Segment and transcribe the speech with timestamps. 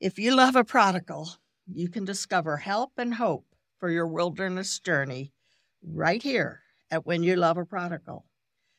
[0.00, 1.28] If you love a prodigal,
[1.66, 3.44] you can discover help and hope
[3.78, 5.34] for your wilderness journey
[5.82, 8.24] right here at When You Love a Prodigal,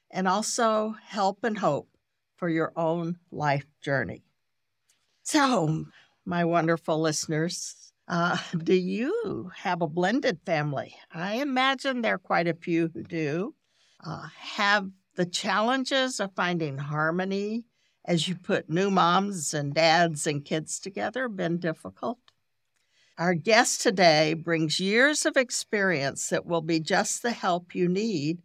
[0.10, 1.89] and also help and hope
[2.38, 4.23] for your own life journey.
[5.21, 5.86] So,
[6.26, 10.96] my wonderful listeners, uh, do you have a blended family?
[11.13, 13.53] I imagine there are quite a few who do.
[14.03, 17.66] Uh, have the challenges of finding harmony
[18.05, 22.17] as you put new moms and dads and kids together been difficult?
[23.17, 28.39] Our guest today brings years of experience that will be just the help you need.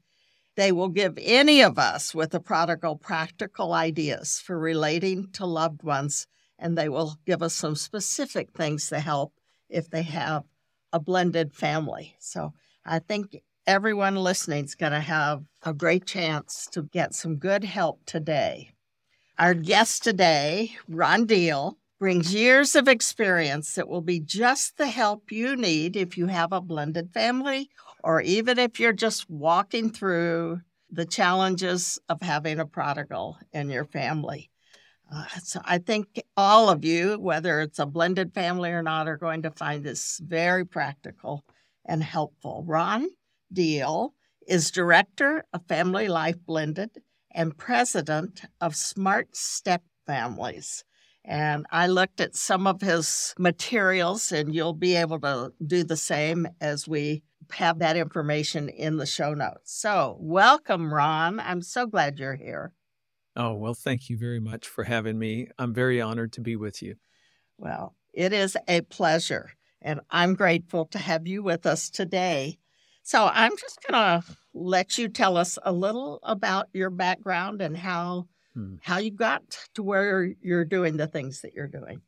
[0.56, 5.82] They will give any of us with a prodigal practical ideas for relating to loved
[5.82, 6.26] ones,
[6.58, 9.32] and they will give us some specific things to help
[9.68, 10.44] if they have
[10.92, 12.14] a blended family.
[12.18, 12.52] So
[12.84, 17.64] I think everyone listening is going to have a great chance to get some good
[17.64, 18.75] help today.
[19.38, 25.30] Our guest today, Ron Deal, brings years of experience that will be just the help
[25.30, 27.68] you need if you have a blended family
[28.02, 33.84] or even if you're just walking through the challenges of having a prodigal in your
[33.84, 34.50] family.
[35.14, 39.18] Uh, so I think all of you, whether it's a blended family or not, are
[39.18, 41.44] going to find this very practical
[41.84, 42.64] and helpful.
[42.66, 43.06] Ron
[43.52, 44.14] Deal
[44.48, 46.90] is director of Family Life Blended
[47.36, 50.84] and president of Smart Step Families.
[51.22, 55.96] And I looked at some of his materials, and you'll be able to do the
[55.96, 59.72] same as we have that information in the show notes.
[59.72, 61.38] So, welcome, Ron.
[61.38, 62.72] I'm so glad you're here.
[63.36, 65.48] Oh, well, thank you very much for having me.
[65.58, 66.94] I'm very honored to be with you.
[67.58, 69.50] Well, it is a pleasure,
[69.82, 72.58] and I'm grateful to have you with us today.
[73.02, 77.76] So, I'm just going to let you tell us a little about your background and
[77.76, 78.76] how hmm.
[78.82, 82.00] how you got to where you're doing the things that you're doing.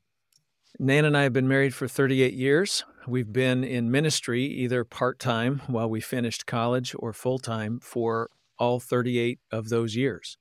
[0.79, 2.85] Nan and I have been married for 38 years.
[3.07, 8.31] We've been in ministry either part time while we finished college or full time for
[8.59, 10.39] all 38 of those years.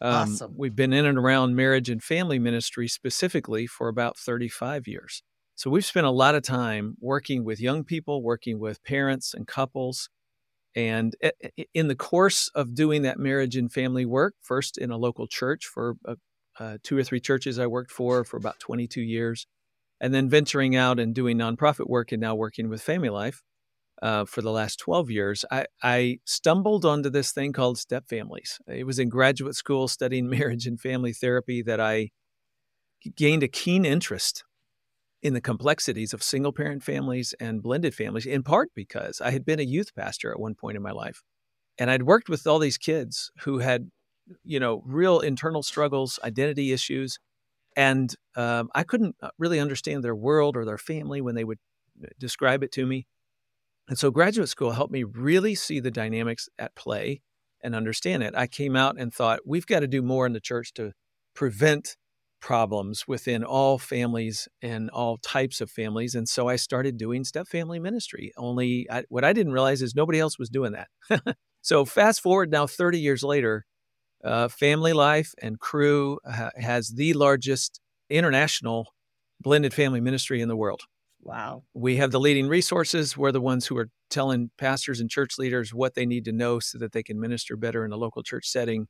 [0.00, 0.54] Um, awesome.
[0.56, 5.22] We've been in and around marriage and family ministry specifically for about 35 years.
[5.54, 9.46] So we've spent a lot of time working with young people, working with parents and
[9.46, 10.08] couples,
[10.76, 11.14] and
[11.74, 15.66] in the course of doing that marriage and family work, first in a local church
[15.66, 15.96] for
[16.58, 19.46] uh, two or three churches I worked for for about 22 years,
[20.00, 23.42] and then venturing out and doing nonprofit work and now working with Family Life
[24.02, 28.58] uh, for the last 12 years, I, I, stumbled onto this thing called step families.
[28.66, 32.10] It was in graduate school studying marriage and family therapy that I
[33.16, 34.44] gained a keen interest
[35.22, 39.44] in the complexities of single parent families and blended families, in part because I had
[39.44, 41.22] been a youth pastor at one point in my life.
[41.78, 43.90] And I'd worked with all these kids who had,
[44.44, 47.18] you know, real internal struggles, identity issues.
[47.76, 51.58] And um, I couldn't uh, really understand their world or their family when they would
[52.02, 53.06] uh, describe it to me.
[53.88, 57.22] And so graduate school helped me really see the dynamics at play
[57.62, 58.34] and understand it.
[58.36, 60.92] I came out and thought, we've got to do more in the church to
[61.34, 61.96] prevent
[62.40, 66.14] problems within all families and all types of families.
[66.14, 68.32] And so I started doing step family ministry.
[68.36, 71.36] Only I, what I didn't realize is nobody else was doing that.
[71.62, 73.64] so fast forward now 30 years later,
[74.24, 78.92] uh, Family Life and Cru ha- has the largest international
[79.40, 80.82] blended family ministry in the world.
[81.22, 81.64] Wow.
[81.74, 83.16] We have the leading resources.
[83.16, 86.60] We're the ones who are telling pastors and church leaders what they need to know
[86.60, 88.88] so that they can minister better in a local church setting.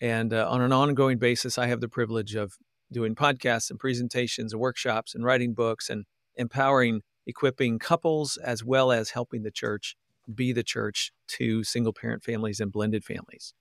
[0.00, 2.54] And uh, on an ongoing basis, I have the privilege of
[2.92, 6.04] doing podcasts and presentations and workshops and writing books and
[6.36, 9.96] empowering, equipping couples as well as helping the church
[10.32, 13.54] be the church to single parent families and blended families.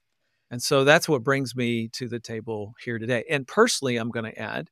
[0.52, 3.24] And so that's what brings me to the table here today.
[3.30, 4.70] And personally, I'm going to add,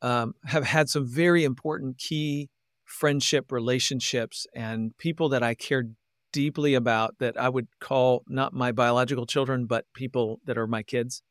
[0.00, 2.48] um, have had some very important key
[2.84, 5.84] friendship relationships and people that I care
[6.32, 10.82] deeply about that I would call not my biological children, but people that are my
[10.82, 11.22] kids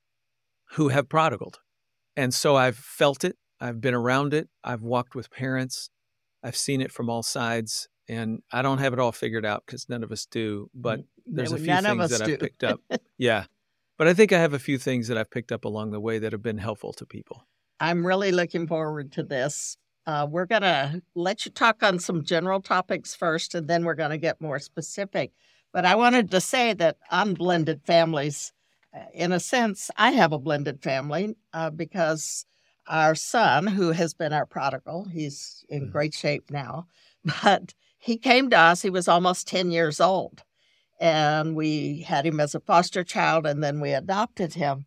[0.73, 1.59] who have prodigaled
[2.15, 5.89] and so I've felt it, I've been around it, I've walked with parents,
[6.43, 7.87] I've seen it from all sides.
[8.09, 11.53] And I don't have it all figured out because none of us do, but there's
[11.53, 12.33] a few things that do.
[12.33, 12.81] I've picked up.
[13.17, 13.45] yeah.
[13.97, 16.19] But I think I have a few things that I've picked up along the way
[16.19, 17.45] that have been helpful to people.
[17.79, 19.77] I'm really looking forward to this.
[20.05, 23.95] Uh, we're going to let you talk on some general topics first, and then we're
[23.95, 25.31] going to get more specific.
[25.71, 28.51] But I wanted to say that on blended families,
[29.13, 32.45] in a sense, I have a blended family uh, because
[32.87, 35.91] our son, who has been our prodigal, he's in mm.
[35.91, 36.87] great shape now,
[37.43, 40.43] but he came to us, he was almost 10 years old.
[40.99, 44.85] And we had him as a foster child and then we adopted him.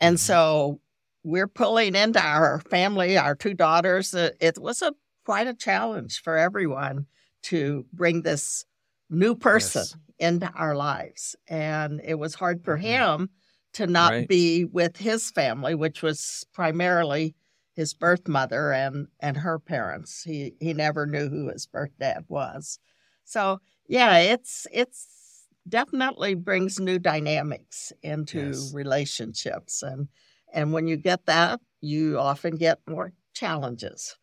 [0.00, 0.20] And mm-hmm.
[0.26, 0.80] so
[1.22, 4.14] we're pulling into our family, our two daughters.
[4.14, 7.06] Uh, it was a quite a challenge for everyone
[7.42, 8.66] to bring this
[9.08, 9.96] new person yes.
[10.18, 11.34] into our lives.
[11.48, 12.84] And it was hard for mm-hmm.
[12.84, 13.30] him
[13.74, 14.28] to not right.
[14.28, 17.34] be with his family, which was primarily
[17.74, 20.22] his birth mother and, and her parents.
[20.22, 22.78] He he never knew who his birth dad was.
[23.24, 28.72] So yeah, it's it's definitely brings new dynamics into yes.
[28.74, 30.08] relationships and
[30.52, 34.16] and when you get that, you often get more challenges.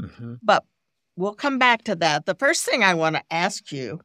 [0.00, 0.34] Mm-hmm.
[0.42, 0.64] But
[1.16, 2.26] we'll come back to that.
[2.26, 4.00] The first thing I want to ask you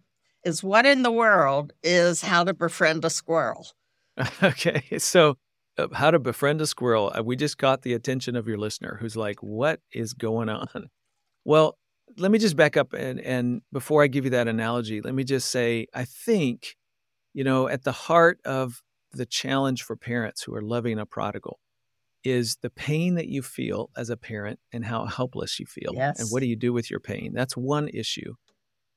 [0.45, 3.67] is what in the world is how to befriend a squirrel?
[4.43, 4.97] Okay.
[4.97, 5.37] So,
[5.77, 7.11] uh, how to befriend a squirrel.
[7.17, 10.89] Uh, we just caught the attention of your listener who's like, what is going on?
[11.43, 11.77] Well,
[12.17, 15.23] let me just back up and, and before I give you that analogy, let me
[15.23, 16.75] just say, I think,
[17.33, 18.81] you know, at the heart of
[19.11, 21.59] the challenge for parents who are loving a prodigal
[22.23, 25.91] is the pain that you feel as a parent and how helpless you feel.
[25.93, 26.19] Yes.
[26.19, 27.33] And what do you do with your pain?
[27.33, 28.35] That's one issue.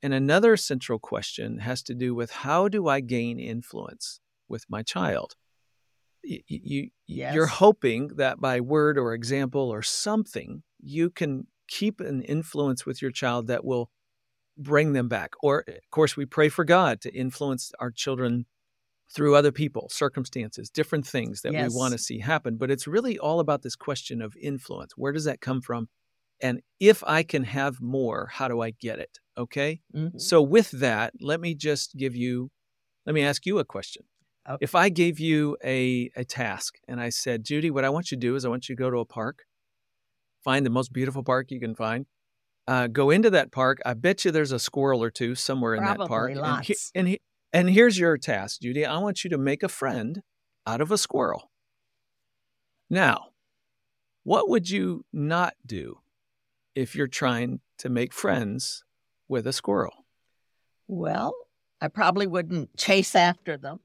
[0.02, 4.82] And another central question has to do with how do I gain influence with my
[4.82, 5.34] child?
[6.22, 7.34] You, you yes.
[7.34, 13.00] you're hoping that by word or example or something you can keep an influence with
[13.00, 13.90] your child that will
[14.56, 15.32] bring them back.
[15.42, 18.46] Or of course we pray for God to influence our children
[19.14, 21.70] through other people, circumstances, different things that yes.
[21.70, 22.56] we want to see happen.
[22.56, 24.92] But it's really all about this question of influence.
[24.96, 25.88] Where does that come from?
[26.40, 29.18] And if I can have more, how do I get it?
[29.36, 29.80] Okay.
[29.94, 30.18] Mm-hmm.
[30.18, 32.50] So, with that, let me just give you,
[33.06, 34.04] let me ask you a question.
[34.48, 34.58] Okay.
[34.62, 38.16] If I gave you a, a task and I said, Judy, what I want you
[38.16, 39.44] to do is I want you to go to a park,
[40.42, 42.06] find the most beautiful park you can find,
[42.66, 43.78] uh, go into that park.
[43.84, 46.34] I bet you there's a squirrel or two somewhere Probably in that park.
[46.34, 46.48] Lots.
[46.48, 47.20] And, he, and, he,
[47.52, 48.86] and here's your task, Judy.
[48.86, 50.22] I want you to make a friend
[50.66, 51.50] out of a squirrel.
[52.88, 53.28] Now,
[54.22, 55.98] what would you not do
[56.74, 58.82] if you're trying to make friends
[59.28, 60.06] with a squirrel?
[60.86, 61.34] Well,
[61.80, 63.80] I probably wouldn't chase after them.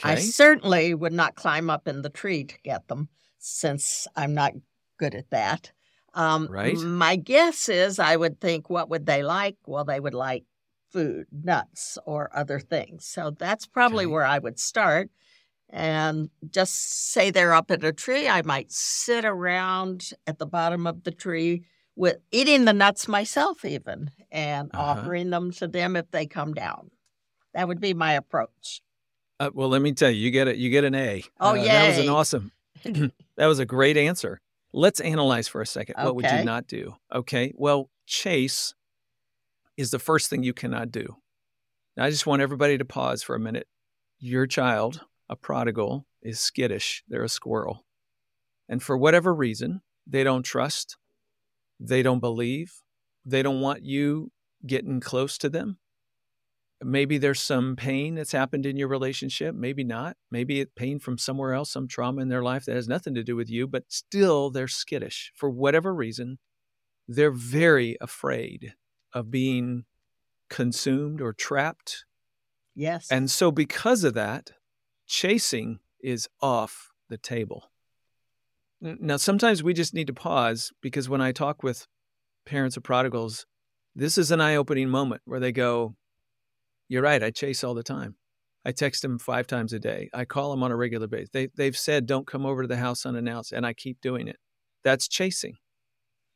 [0.00, 0.12] Okay.
[0.12, 3.08] I certainly would not climb up in the tree to get them
[3.38, 4.52] since I'm not
[4.98, 5.72] good at that.
[6.14, 6.76] Um, right.
[6.76, 9.56] My guess is I would think, what would they like?
[9.66, 10.44] Well, they would like
[10.90, 13.06] food, nuts, or other things.
[13.06, 14.12] So that's probably okay.
[14.12, 15.10] where I would start.
[15.68, 20.86] And just say they're up in a tree, I might sit around at the bottom
[20.86, 21.64] of the tree
[21.96, 25.00] with eating the nuts myself, even, and uh-huh.
[25.00, 26.90] offering them to them if they come down.
[27.52, 28.80] That would be my approach.
[29.38, 30.56] Uh, well, let me tell you, you get it.
[30.56, 31.22] You get an A.
[31.40, 32.52] Oh uh, yeah, that was an awesome.
[32.84, 34.40] that was a great answer.
[34.72, 35.96] Let's analyze for a second.
[35.96, 36.04] Okay.
[36.04, 36.96] What would you not do?
[37.14, 37.52] Okay.
[37.56, 38.74] Well, chase
[39.76, 41.16] is the first thing you cannot do.
[41.96, 43.66] Now, I just want everybody to pause for a minute.
[44.18, 47.02] Your child, a prodigal, is skittish.
[47.08, 47.84] They're a squirrel.
[48.68, 50.96] And for whatever reason, they don't trust,
[51.78, 52.82] they don't believe,
[53.24, 54.30] they don't want you
[54.66, 55.78] getting close to them.
[56.82, 60.16] Maybe there's some pain that's happened in your relationship, maybe not.
[60.30, 63.24] Maybe it pain from somewhere else, some trauma in their life that has nothing to
[63.24, 65.32] do with you, but still they're skittish.
[65.34, 66.38] For whatever reason,
[67.08, 68.74] they're very afraid
[69.14, 69.84] of being
[70.50, 72.04] consumed or trapped.
[72.74, 73.08] Yes.
[73.10, 74.50] And so, because of that,
[75.06, 77.70] chasing is off the table.
[78.80, 81.86] Now, sometimes we just need to pause because when I talk with
[82.44, 83.46] parents of prodigals,
[83.94, 85.96] this is an eye opening moment where they go,
[86.88, 88.16] You're right, I chase all the time.
[88.64, 90.10] I text them five times a day.
[90.12, 91.30] I call them on a regular basis.
[91.32, 94.36] They, they've said, Don't come over to the house unannounced, and I keep doing it.
[94.82, 95.56] That's chasing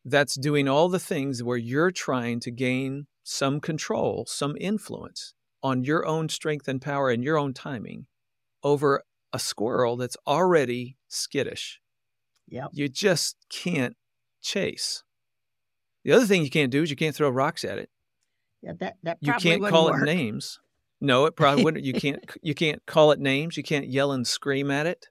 [0.04, 5.85] that's doing all the things where you're trying to gain some control, some influence on
[5.85, 8.07] your own strength and power and your own timing
[8.62, 9.02] over
[9.33, 11.80] a squirrel that's already skittish.
[12.49, 12.71] Yep.
[12.73, 13.97] You just can't
[14.42, 15.04] chase.
[16.04, 17.90] The other thing you can't do is you can't throw rocks at it.
[18.62, 20.02] Yeah, that, that you can't call work.
[20.02, 20.59] it names.
[21.00, 21.85] No, it probably wouldn't.
[21.85, 23.57] You can't you can't call it names.
[23.57, 25.09] You can't yell and scream at it.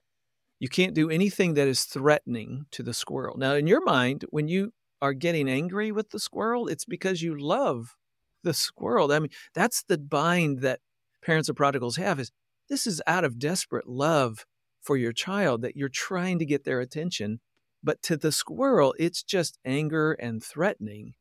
[0.58, 3.38] You can't do anything that is threatening to the squirrel.
[3.38, 7.36] Now, in your mind, when you are getting angry with the squirrel, it's because you
[7.38, 7.96] love
[8.42, 9.10] the squirrel.
[9.10, 10.80] I mean, that's the bind that
[11.22, 12.30] parents of prodigals have is
[12.68, 14.44] this is out of desperate love
[14.80, 17.40] for your child that you're trying to get their attention.
[17.82, 21.14] But to the squirrel, it's just anger and threatening.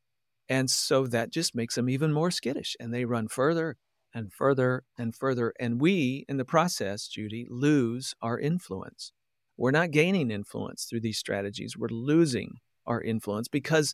[0.49, 3.77] And so that just makes them even more skittish and they run further
[4.13, 5.53] and further and further.
[5.59, 9.13] And we, in the process, Judy, lose our influence.
[9.55, 12.55] We're not gaining influence through these strategies, we're losing
[12.87, 13.93] our influence because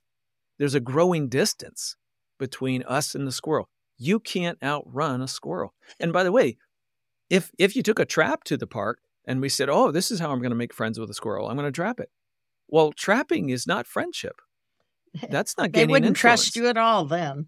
[0.57, 1.97] there's a growing distance
[2.39, 3.67] between us and the squirrel.
[3.97, 5.73] You can't outrun a squirrel.
[5.99, 6.57] And by the way,
[7.29, 10.19] if if you took a trap to the park, And we said, oh, this is
[10.19, 11.49] how I'm going to make friends with a squirrel.
[11.49, 12.09] I'm going to trap it.
[12.67, 14.41] Well, trapping is not friendship.
[15.29, 16.19] That's not they wouldn't influence.
[16.19, 17.47] trust you at all then.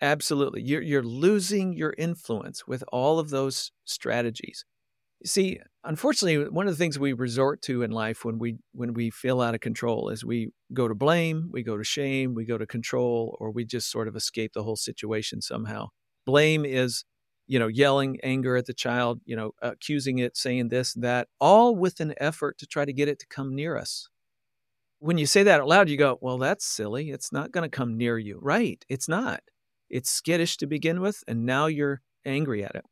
[0.00, 0.62] Absolutely.
[0.62, 4.64] You're, you're losing your influence with all of those strategies.
[5.24, 9.08] See, unfortunately, one of the things we resort to in life when we when we
[9.08, 12.58] feel out of control is we go to blame, we go to shame, we go
[12.58, 15.88] to control, or we just sort of escape the whole situation somehow.
[16.26, 17.04] Blame is,
[17.46, 21.74] you know, yelling anger at the child, you know, accusing it, saying this, that, all
[21.74, 24.08] with an effort to try to get it to come near us.
[24.98, 27.10] When you say that out loud, you go, well, that's silly.
[27.10, 28.38] It's not going to come near you.
[28.40, 28.84] Right.
[28.88, 29.40] It's not.
[29.90, 32.84] It's skittish to begin with, and now you're angry at it.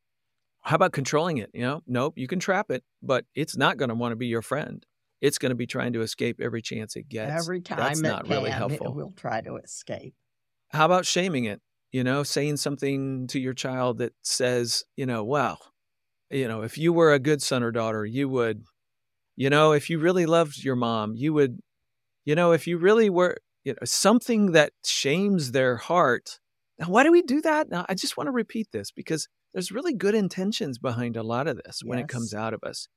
[0.60, 1.50] How about controlling it?
[1.52, 4.26] You know, nope, you can trap it, but it's not going to want to be
[4.26, 4.84] your friend.
[5.20, 7.32] It's going to be trying to escape every chance it gets.
[7.32, 8.88] Every time That's not can, really helpful.
[8.88, 10.14] it will try to escape.
[10.68, 11.60] How about shaming it?
[11.90, 15.58] You know, saying something to your child that says, you know, wow,
[16.30, 18.62] you know, if you were a good son or daughter, you would,
[19.36, 21.58] you know, if you really loved your mom, you would,
[22.24, 26.38] you know, if you really were, you know, something that shames their heart.
[26.78, 27.68] Now, why do we do that?
[27.70, 31.46] Now, I just want to repeat this because there's really good intentions behind a lot
[31.46, 32.88] of this when it comes out of us.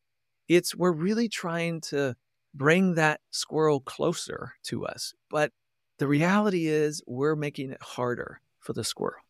[0.48, 2.16] It's we're really trying to
[2.54, 5.52] bring that squirrel closer to us, but
[6.00, 9.22] the reality is we're making it harder for the squirrel.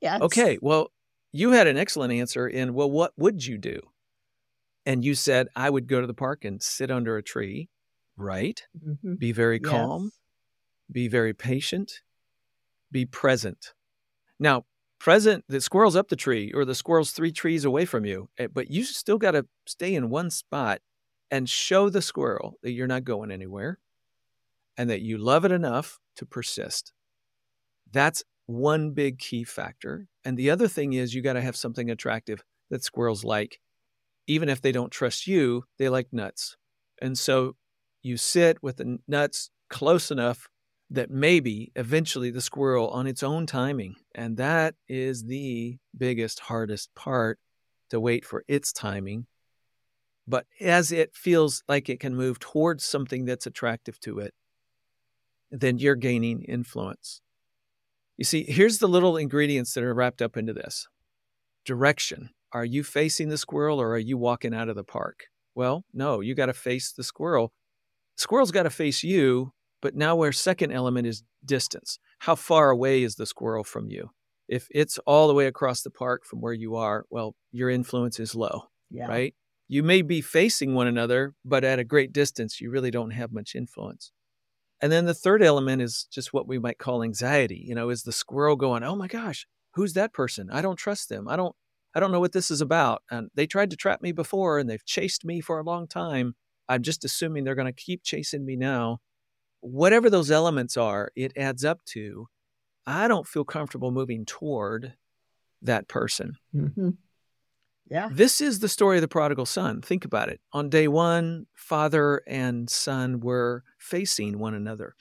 [0.00, 0.16] Yeah.
[0.16, 0.92] it's- Okay, well,
[1.32, 3.80] you had an excellent answer in, well, what would you do?
[4.84, 7.68] And you said, I would go to the park and sit under a tree,
[8.16, 8.62] right?
[8.74, 9.18] Mhm.
[9.18, 10.20] Be very calm, Yes.
[10.92, 12.02] be very patient,
[12.90, 13.74] be present.
[14.38, 14.66] Now,
[15.00, 18.48] present, the squirrel's up the tree or the squirrel's three trees away from you, eh,
[18.48, 20.80] but you still got to stay in one spot
[21.30, 23.80] and show the squirrel that you're not going anywhere
[24.76, 26.92] and that you love it enough to persist.
[27.90, 30.08] That's one big key factor.
[30.24, 33.60] And the other thing is you got to have something attractive that squirrels like.
[34.28, 36.56] Even if they don't trust you, they like nuts.
[37.02, 37.56] And so
[38.02, 40.48] you sit with the nuts close enough
[40.90, 46.94] that maybe eventually the squirrel on its own timing, and that is the biggest, hardest
[46.94, 47.38] part
[47.88, 49.26] to wait for its timing.
[50.28, 54.34] But as it feels like it can move towards something that's attractive to it,
[55.50, 57.20] then you're gaining influence.
[58.16, 60.86] You see, here's the little ingredients that are wrapped up into this
[61.64, 62.30] direction.
[62.52, 65.24] Are you facing the squirrel or are you walking out of the park?
[65.54, 67.52] Well, no, you got to face the squirrel.
[68.16, 71.98] Squirrel's got to face you, but now our second element is distance.
[72.20, 74.10] How far away is the squirrel from you?
[74.48, 78.20] If it's all the way across the park from where you are, well, your influence
[78.20, 79.06] is low, Yeah.
[79.06, 79.34] right?
[79.68, 83.32] You may be facing one another, but at a great distance, you really don't have
[83.32, 84.12] much influence.
[84.80, 87.64] And then the third element is just what we might call anxiety.
[87.66, 90.50] You know, is the squirrel going, "Oh my gosh, who's that person?
[90.50, 91.28] I don't trust them.
[91.28, 91.54] I don't
[91.94, 93.02] I don't know what this is about.
[93.10, 96.36] And they tried to trap me before and they've chased me for a long time.
[96.72, 98.98] I'm just assuming they're going to keep chasing me now."
[99.60, 102.26] Whatever those elements are, it adds up to
[102.86, 104.94] I don't feel comfortable moving toward
[105.62, 106.34] that person.
[106.52, 106.90] hmm
[107.88, 108.08] Yeah.
[108.10, 109.80] This is the story of the prodigal son.
[109.80, 110.40] Think about it.
[110.52, 114.94] On day one, father and son were facing one another.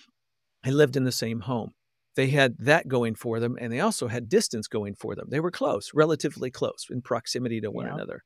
[0.64, 1.72] They lived in the same home.
[2.16, 5.28] They had that going for them, and they also had distance going for them.
[5.30, 7.94] They were close, relatively close in proximity to one Yeah.
[7.96, 8.24] another.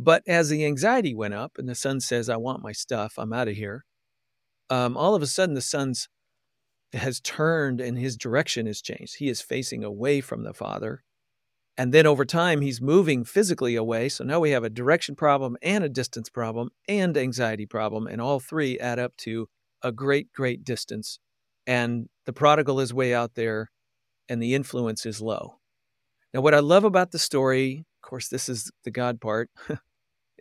[0.00, 3.32] But as the anxiety went up and the son says, I want my stuff, I'm
[3.32, 3.84] out of here,
[4.70, 6.08] um, all of a sudden the son's
[6.92, 9.16] has turned and his direction has changed.
[9.18, 11.02] He is facing away from the father.
[11.76, 14.08] And then over time, he's moving physically away.
[14.08, 18.06] So now we have a direction problem and a distance problem and anxiety problem.
[18.06, 19.48] And all three add up to
[19.82, 21.18] a great, great distance.
[21.66, 23.70] And the prodigal is way out there
[24.28, 25.58] and the influence is low.
[26.34, 29.50] Now, what I love about the story, of course, this is the God part,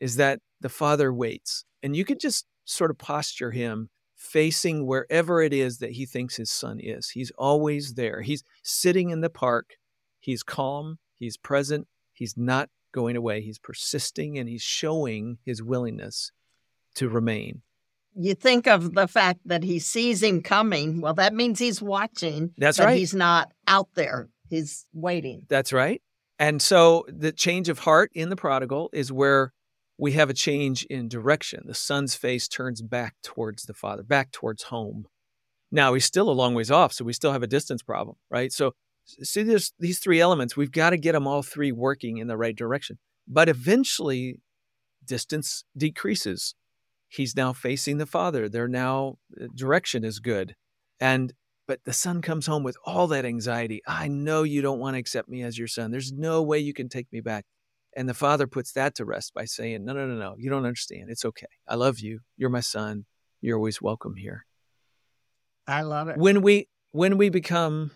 [0.01, 1.65] is that the father waits.
[1.83, 6.35] And you could just sort of posture him facing wherever it is that he thinks
[6.35, 7.09] his son is.
[7.09, 8.21] He's always there.
[8.21, 9.75] He's sitting in the park.
[10.19, 10.97] He's calm.
[11.17, 11.87] He's present.
[12.13, 13.41] He's not going away.
[13.41, 16.31] He's persisting and he's showing his willingness
[16.95, 17.61] to remain.
[18.19, 21.01] You think of the fact that he sees him coming.
[21.01, 22.51] Well, that means he's watching.
[22.57, 22.97] That's right.
[22.97, 24.29] He's not out there.
[24.49, 25.43] He's waiting.
[25.47, 26.01] That's right.
[26.39, 29.53] And so the change of heart in the prodigal is where
[29.97, 31.63] we have a change in direction.
[31.65, 35.07] The son's face turns back towards the father, back towards home.
[35.71, 38.51] Now he's still a long ways off, so we still have a distance problem, right?
[38.51, 38.73] So
[39.05, 40.55] see there's these three elements.
[40.55, 42.99] We've got to get them all three working in the right direction.
[43.27, 44.39] But eventually
[45.05, 46.55] distance decreases.
[47.09, 48.49] He's now facing the father.
[48.49, 50.55] They're now uh, direction is good.
[50.99, 51.33] And
[51.67, 53.81] but the son comes home with all that anxiety.
[53.85, 55.91] I know you don't want to accept me as your son.
[55.91, 57.45] There's no way you can take me back.
[57.97, 60.65] And the father puts that to rest by saying, No, no, no, no, you don't
[60.65, 61.09] understand.
[61.09, 61.47] It's okay.
[61.67, 62.19] I love you.
[62.37, 63.05] You're my son.
[63.41, 64.45] You're always welcome here.
[65.65, 66.17] I love it.
[66.17, 67.91] When we when we become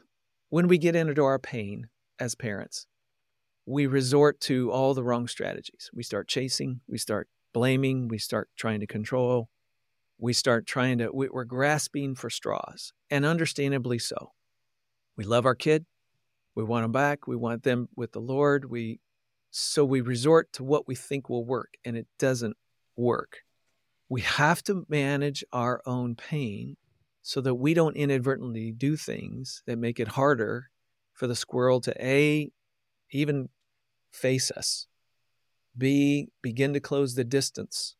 [0.49, 1.87] when we get into our pain
[2.19, 2.87] as parents,
[3.67, 5.91] we resort to all the wrong strategies.
[5.93, 9.49] We start chasing, we start blaming, we start trying to control,
[10.17, 14.31] we start trying to, we're grasping for straws, and understandably so.
[15.15, 15.85] We love our kid,
[16.55, 18.65] we want them back, we want them with the Lord.
[18.69, 18.99] We,
[19.51, 22.55] so we resort to what we think will work, and it doesn't
[22.95, 23.39] work.
[24.09, 26.77] We have to manage our own pain
[27.21, 30.69] so that we don't inadvertently do things that make it harder
[31.13, 32.49] for the squirrel to A,
[33.11, 33.49] even
[34.11, 34.87] face us.
[35.77, 37.95] B, begin to close the distance,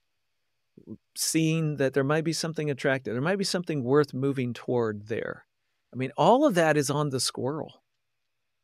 [1.16, 5.46] seeing that there might be something attractive, there might be something worth moving toward there.
[5.94, 7.84] I mean, all of that is on the squirrel.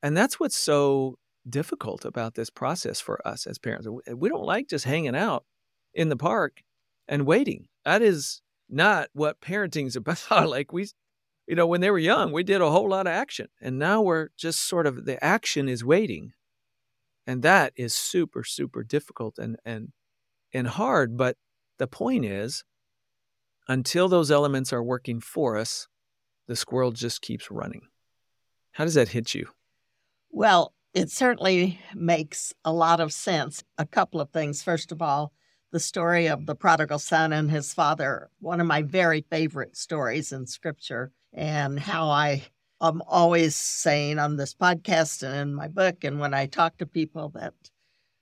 [0.02, 1.18] And that's what's so
[1.50, 3.88] difficult about this process for us as parents.
[4.14, 5.46] We don't like just hanging out
[5.94, 6.62] in the park
[7.08, 7.68] and waiting.
[7.86, 10.50] That is not what parenting's about.
[10.50, 10.88] like we
[11.48, 13.48] you know, when they were young, we did a whole lot of action.
[13.62, 16.34] And now we're just sort of the action is waiting.
[17.26, 19.94] And that is super, super difficult and and
[20.54, 21.18] and hard.
[21.18, 21.38] But
[21.78, 22.64] the point is,
[23.68, 25.88] until those elements are working for us,
[26.48, 27.88] the squirrel just keeps running.
[28.72, 29.48] How does that hit you?
[30.30, 33.64] Well, it certainly makes a lot of sense.
[33.78, 34.64] A couple of things.
[34.64, 35.32] First of all,
[35.72, 40.32] the story of the prodigal son and his father, one of my very favorite stories
[40.32, 42.48] in scripture, and how I
[42.82, 46.88] am always saying on this podcast and in my book, and when I talk to
[46.88, 47.54] people, that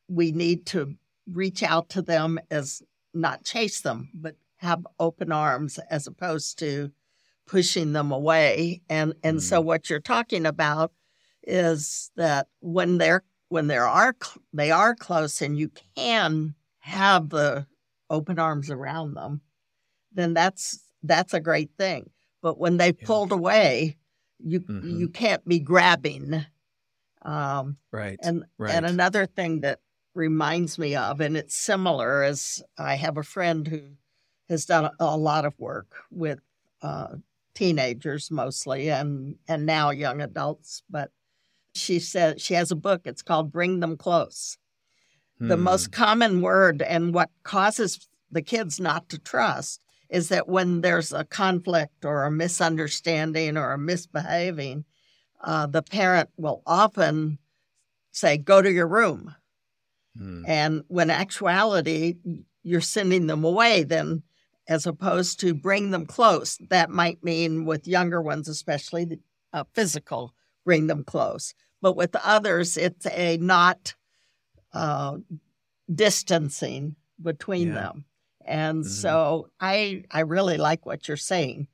[0.10, 0.96] we need to
[1.32, 2.82] reach out to them as
[3.14, 6.92] not chase them, but have open arms as opposed to
[7.48, 8.82] pushing them away.
[8.90, 9.42] And and mm.
[9.42, 10.92] so what you're talking about
[11.46, 14.16] is that when they're when there are
[14.54, 17.66] they are close and you can have the
[18.10, 19.42] open arms around them,
[20.12, 22.10] then that's that's a great thing.
[22.42, 23.06] But when they yeah.
[23.06, 23.98] pulled away,
[24.40, 25.00] you mm-hmm.
[25.00, 26.46] you can't be grabbing.
[27.22, 28.20] Um, right.
[28.22, 28.74] And right.
[28.74, 29.80] and another thing that
[30.14, 33.82] reminds me of, and it's similar, is I have a friend who
[34.48, 36.40] has done a lot of work with
[36.82, 37.16] uh,
[37.54, 40.84] teenagers mostly, and and now young adults.
[40.90, 41.12] But
[41.76, 43.02] she says she has a book.
[43.06, 44.58] It's called "Bring Them Close."
[45.40, 45.92] The most hmm.
[45.92, 51.26] common word and what causes the kids not to trust is that when there's a
[51.26, 54.86] conflict or a misunderstanding or a misbehaving,
[55.42, 57.38] uh, the parent will often
[58.12, 59.36] say, Go to your room.
[60.18, 60.44] Hmm.
[60.48, 62.16] And when actuality,
[62.64, 64.24] you're sending them away, then
[64.68, 66.58] as opposed to bring them close.
[66.70, 69.20] That might mean with younger ones, especially
[69.54, 70.34] uh, physical,
[70.64, 71.54] bring them close.
[71.82, 73.96] But with others, it's a not
[74.74, 75.18] uh,
[75.94, 77.74] distancing between yeah.
[77.74, 78.06] them.
[78.46, 78.90] And mm-hmm.
[78.90, 81.68] so I I really like what you're saying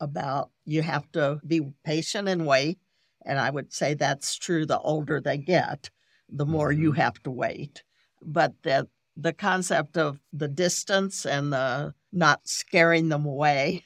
[0.00, 2.78] about you have to be patient and wait.
[3.24, 5.90] And I would say that's true the older they get,
[6.28, 6.82] the more mm-hmm.
[6.82, 7.82] you have to wait.
[8.22, 13.84] But the the concept of the distance and the not scaring them away.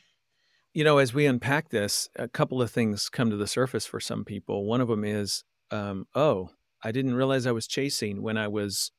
[0.72, 4.00] You know, as we unpack this, a couple of things come to the surface for
[4.00, 4.64] some people.
[4.64, 6.50] One of them is, um, oh,
[6.82, 8.90] I didn't realize I was chasing when I was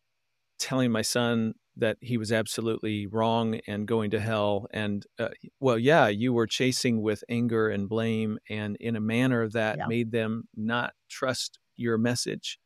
[0.59, 4.67] telling my son that he was absolutely wrong and going to hell.
[4.71, 5.29] And uh,
[5.59, 9.87] well, yeah, you were chasing with anger and blame and in a manner that yeah.
[9.87, 12.59] made them not trust your message.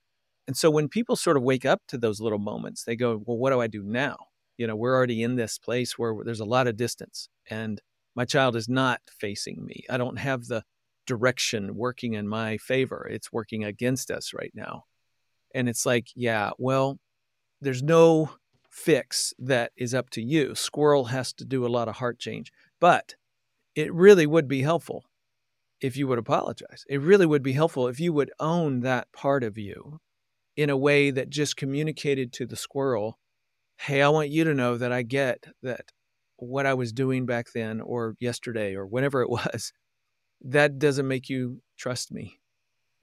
[0.48, 3.38] And so when people sort of wake up to those little moments, they go, well,
[3.38, 4.18] what do I do now?
[4.58, 7.82] You know, we're already in this place where there's a lot of distance and
[8.16, 9.84] my child is not facing me.
[9.90, 10.64] I don't have the
[11.06, 13.08] direction working in my favor.
[13.10, 14.84] It's working against us right now.
[15.54, 17.00] And it's like, yeah, well,
[17.62, 18.32] there's no
[18.70, 20.54] fix that is up to you.
[20.54, 23.16] Squirrel has to do a lot of heart change, but
[23.74, 25.06] it really would be helpful
[25.82, 26.84] if you would apologize.
[26.90, 30.00] It really would be helpful if you would own that part of you
[30.58, 33.20] in a way that just communicated to the squirrel,
[33.78, 35.92] hey, I want you to know that I get that
[36.38, 39.72] what I was doing back then or yesterday or whenever it was,
[40.42, 42.40] that doesn't make you trust me.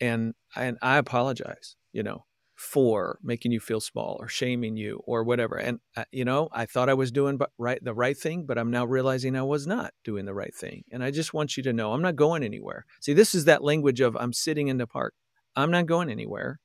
[0.01, 2.25] And and I apologize, you know
[2.63, 5.57] for making you feel small or shaming you or whatever.
[5.57, 8.71] And uh, you know, I thought I was doing right the right thing, but I'm
[8.71, 10.85] now realizing I was not doing the right thing.
[10.93, 12.87] And I just want you to know I'm not going anywhere.
[13.01, 15.15] See, this is that language of I'm sitting in the park.
[15.57, 16.61] I'm not going anywhere.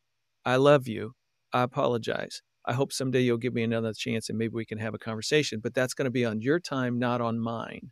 [0.46, 1.14] I love you.
[1.52, 2.44] I apologize.
[2.64, 5.62] I hope someday you'll give me another chance and maybe we can have a conversation,
[5.64, 7.92] but that's going to be on your time, not on mine.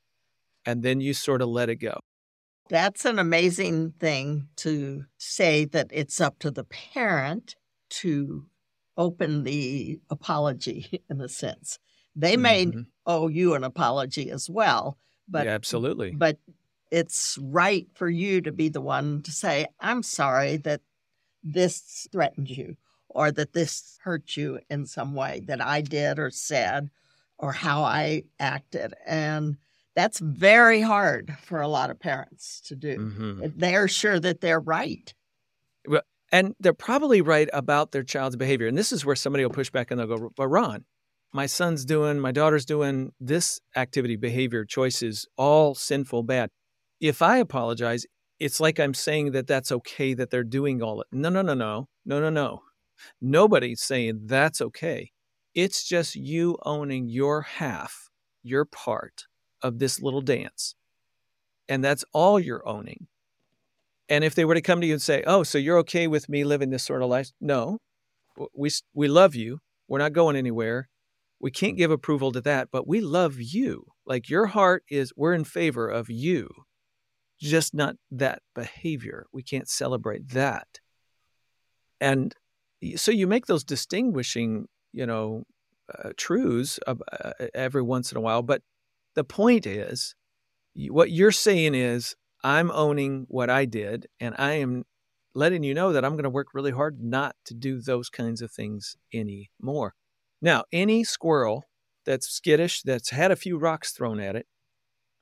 [0.63, 1.99] And then you sort of let it go.
[2.69, 7.55] That's an amazing thing to say that it's up to the parent
[7.89, 8.47] to
[8.97, 11.79] open the apology in a sense.
[12.15, 12.81] They may mm-hmm.
[13.05, 14.97] owe you an apology as well,
[15.27, 16.11] but yeah, absolutely.
[16.11, 16.37] But
[16.91, 20.81] it's right for you to be the one to say, "I'm sorry that
[21.43, 22.77] this threatened you
[23.09, 26.89] or that this hurt you in some way that I did or said
[27.37, 29.57] or how I acted." And
[29.95, 32.97] that's very hard for a lot of parents to do.
[32.97, 33.45] Mm-hmm.
[33.55, 35.13] They're sure that they're right.
[35.87, 38.67] Well, and they're probably right about their child's behavior.
[38.67, 40.83] And this is where somebody will push back and they'll go, But Ron,
[41.33, 46.49] my son's doing, my daughter's doing this activity, behavior, choices, all sinful, bad.
[46.99, 48.05] If I apologize,
[48.39, 51.07] it's like I'm saying that that's okay that they're doing all it.
[51.11, 52.61] No, no, no, no, no, no, no.
[53.21, 55.11] Nobody's saying that's okay.
[55.53, 58.09] It's just you owning your half,
[58.43, 59.25] your part
[59.65, 60.75] of this little dance.
[61.67, 63.07] And that's all you're owning.
[64.07, 66.29] And if they were to come to you and say, "Oh, so you're okay with
[66.29, 67.79] me living this sort of life?" No.
[68.53, 69.59] We we love you.
[69.87, 70.89] We're not going anywhere.
[71.39, 73.85] We can't give approval to that, but we love you.
[74.05, 76.49] Like your heart is we're in favor of you.
[77.39, 79.25] Just not that behavior.
[79.33, 80.79] We can't celebrate that.
[81.99, 82.35] And
[82.95, 85.43] so you make those distinguishing, you know,
[85.93, 86.95] uh, truths uh,
[87.53, 88.61] every once in a while, but
[89.15, 90.15] the point is,
[90.89, 94.83] what you're saying is, I'm owning what I did, and I am
[95.33, 98.41] letting you know that I'm going to work really hard not to do those kinds
[98.41, 99.95] of things anymore.
[100.41, 101.63] Now, any squirrel
[102.05, 104.45] that's skittish, that's had a few rocks thrown at it,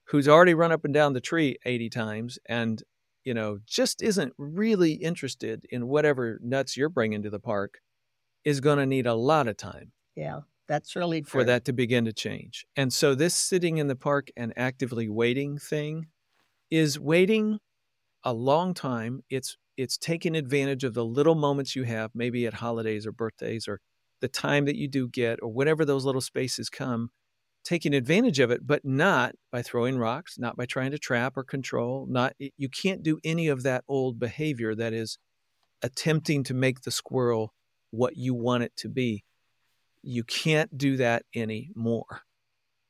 [0.08, 2.84] who's already run up and down the tree 80 times and
[3.24, 7.80] you know just isn't really interested in whatever nuts you're bringing to the park
[8.44, 11.42] is going to need a lot of time yeah that's really true.
[11.42, 12.66] for that to begin to change.
[12.76, 16.08] And so this sitting in the park and actively waiting thing
[16.72, 17.60] is waiting
[18.24, 19.22] a long time.
[19.30, 23.68] It's it's taking advantage of the little moments you have, maybe at holidays or birthdays
[23.68, 23.82] or
[24.22, 27.12] the time that you do get or whenever those little spaces come,
[27.64, 31.44] taking advantage of it, but not by throwing rocks, not by trying to trap or
[31.44, 35.18] control, not you can't do any of that old behavior that is
[35.84, 37.54] attempting to make the squirrel
[37.92, 39.24] what you want it to be.
[40.04, 42.22] You can't do that anymore.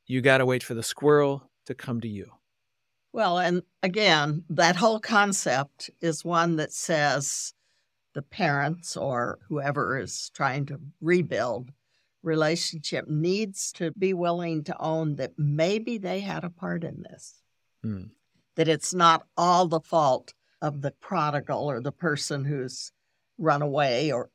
[0.06, 2.26] You got to wait for the squirrel to come to you.
[3.12, 7.54] Well, and again, that whole concept is one that says
[8.14, 11.70] the parents or whoever is trying to rebuild
[12.24, 17.42] relationship needs to be willing to own that maybe they had a part in this.
[17.84, 18.10] Mm.
[18.56, 22.92] That it's not all the fault of the prodigal or the person who's
[23.38, 24.30] run away, or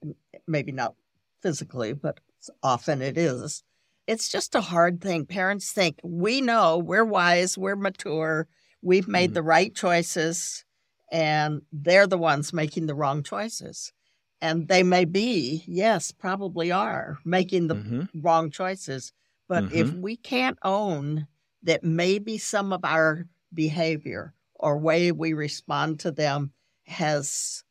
[0.48, 0.96] maybe not
[1.42, 2.20] physically, but
[2.64, 3.64] often it is.
[4.08, 5.26] It's just a hard thing.
[5.26, 8.48] Parents think we know, we're wise, we're mature,
[8.82, 9.36] we've made mm-hmm.
[9.36, 10.66] the right choices,
[11.12, 13.94] and they're the ones making the wrong choices.
[14.42, 18.22] And they may be, yes, probably are making the mm-hmm.
[18.22, 19.12] wrong choices.
[19.48, 19.76] But mm-hmm.
[19.76, 21.28] if we can't own
[21.64, 26.52] that maybe some of our behavior or way we respond to them
[26.86, 27.64] has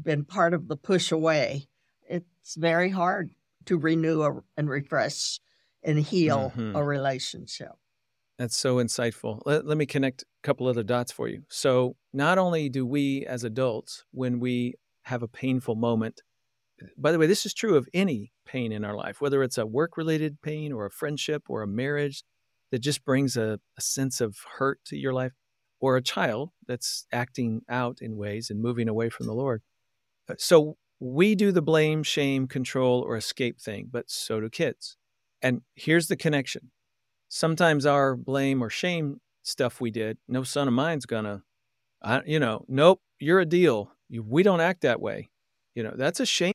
[0.00, 1.66] been part of the push away,
[2.08, 3.30] it's very hard
[3.66, 5.40] to renew a, and refresh
[5.82, 6.76] and heal mm-hmm.
[6.76, 7.72] a relationship.
[8.38, 9.40] That's so insightful.
[9.46, 11.42] Let, let me connect a couple other dots for you.
[11.48, 14.74] So, not only do we as adults, when we
[15.04, 16.20] have a painful moment,
[16.98, 19.66] by the way, this is true of any pain in our life, whether it's a
[19.66, 22.24] work related pain or a friendship or a marriage
[22.70, 25.32] that just brings a, a sense of hurt to your life,
[25.80, 29.62] or a child that's acting out in ways and moving away from the Lord.
[30.28, 34.96] Uh, so, we do the blame, shame, control, or escape thing, but so do kids.
[35.42, 36.70] And here's the connection.
[37.28, 41.42] Sometimes our blame or shame stuff we did, no son of mine's gonna,
[42.02, 43.92] I, you know, nope, you're a deal.
[44.08, 45.28] You, we don't act that way.
[45.74, 46.52] You know, that's a shame.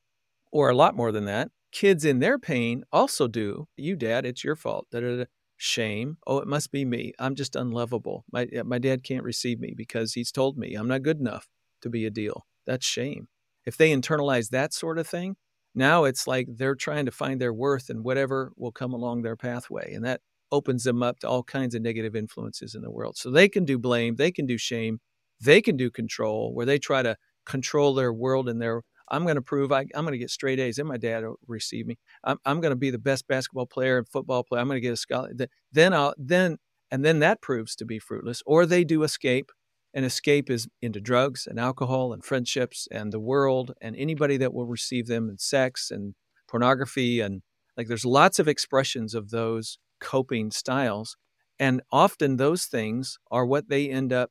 [0.50, 1.50] Or a lot more than that.
[1.70, 3.66] Kids in their pain also do.
[3.76, 4.86] You, dad, it's your fault.
[4.90, 5.24] Da-da-da.
[5.56, 6.18] Shame.
[6.26, 7.12] Oh, it must be me.
[7.18, 8.24] I'm just unlovable.
[8.32, 11.48] My, my dad can't receive me because he's told me I'm not good enough
[11.82, 12.46] to be a deal.
[12.66, 13.28] That's shame
[13.66, 15.36] if they internalize that sort of thing,
[15.74, 19.36] now it's like they're trying to find their worth in whatever will come along their
[19.36, 19.94] pathway.
[19.94, 20.20] And that
[20.50, 23.16] opens them up to all kinds of negative influences in the world.
[23.16, 25.00] So they can do blame, they can do shame,
[25.40, 29.36] they can do control, where they try to control their world and their I'm going
[29.36, 31.98] to prove I, am going to get straight A's and my dad will receive me.
[32.24, 34.60] I'm, I'm going to be the best basketball player and football player.
[34.60, 35.50] I'm going to get a scholarship.
[35.70, 36.58] Then I'll then
[36.90, 38.42] and then that proves to be fruitless.
[38.46, 39.50] Or they do escape
[39.94, 44.54] and escape is into drugs and alcohol and friendships and the world and anybody that
[44.54, 46.14] will receive them and sex and
[46.48, 47.42] pornography and
[47.76, 51.16] like there's lots of expressions of those coping styles
[51.58, 54.30] and often those things are what they end up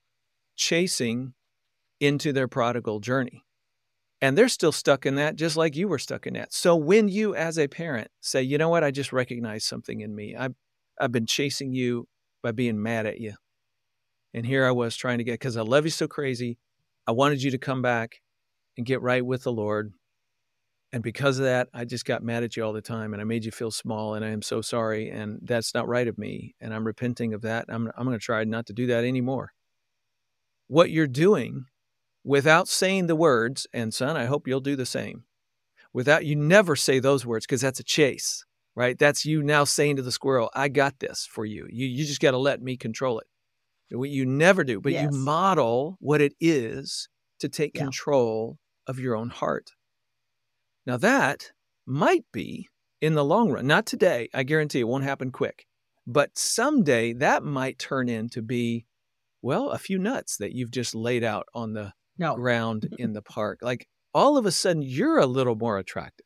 [0.55, 1.33] chasing
[1.99, 3.43] into their prodigal journey
[4.21, 6.53] And they're still stuck in that, just like you were stuck in that.
[6.53, 10.15] So when you, as a parent, say, you know what, I just recognize something in
[10.15, 10.35] me.
[10.35, 10.53] I've,
[10.99, 12.07] I've been chasing you
[12.43, 13.33] by being mad at you.
[14.33, 16.57] And here I was trying to get, because I love you so crazy.
[17.07, 18.21] I wanted you to come back
[18.77, 19.93] and get right with the Lord.
[20.93, 23.25] And because of that, I just got mad at you all the time and I
[23.25, 25.09] made you feel small and I am so sorry.
[25.09, 26.55] And that's not right of me.
[26.59, 27.65] And I'm repenting of that.
[27.69, 29.53] I'm, I'm going to try not to do that anymore.
[30.67, 31.65] What you're doing
[32.23, 35.23] without saying the words, and son, I hope you'll do the same.
[35.93, 38.97] Without you never say those words because that's a chase, right?
[38.97, 41.67] That's you now saying to the squirrel, I got this for you.
[41.69, 43.27] You, you just got to let me control it.
[43.91, 45.03] What you never do, but yes.
[45.03, 47.83] you model what it is to take yeah.
[47.83, 49.71] control of your own heart.
[50.85, 51.51] Now, that
[51.85, 52.69] might be
[53.01, 54.29] in the long run, not today.
[54.33, 55.65] I guarantee it won't happen quick.
[56.07, 58.85] But someday that might turn into be,
[59.41, 62.35] well, a few nuts that you've just laid out on the no.
[62.35, 63.59] ground in the park.
[63.61, 66.25] Like all of a sudden, you're a little more attractive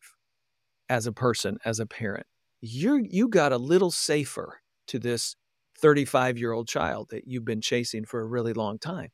[0.89, 2.27] as a person, as a parent.
[2.61, 5.35] You're, you got a little safer to this
[5.77, 9.09] 35 year old child that you've been chasing for a really long time.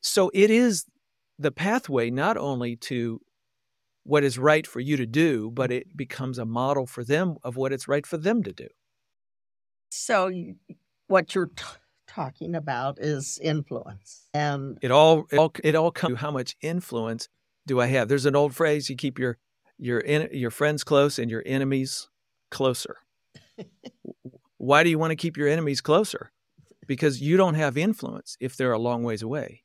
[0.00, 0.84] So it is
[1.38, 3.20] the pathway not only to
[4.04, 7.56] what is right for you to do, but it becomes a model for them of
[7.56, 8.68] what it's right for them to do.
[9.90, 10.32] So,
[11.08, 11.64] what you're t-
[12.06, 16.56] talking about is influence, and it all it all it all comes to how much
[16.60, 17.28] influence
[17.66, 18.08] do I have?
[18.08, 19.38] There's an old phrase: you keep your
[19.78, 22.08] your in, your friends close and your enemies
[22.50, 22.96] closer.
[24.58, 26.32] Why do you want to keep your enemies closer?
[26.86, 29.62] Because you don't have influence if they're a long ways away.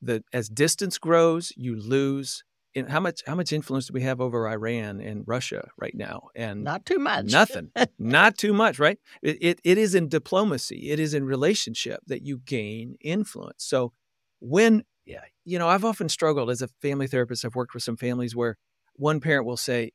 [0.00, 4.20] The as distance grows, you lose in how much how much influence do we have
[4.20, 6.28] over Iran and Russia right now?
[6.36, 7.26] And not too much.
[7.32, 7.70] Nothing.
[7.98, 8.98] not too much, right?
[9.22, 13.64] It, it it is in diplomacy, it is in relationship that you gain influence.
[13.64, 13.92] So
[14.40, 17.44] when yeah, you know, I've often struggled as a family therapist.
[17.44, 18.56] I've worked with some families where
[18.94, 19.92] one parent will say,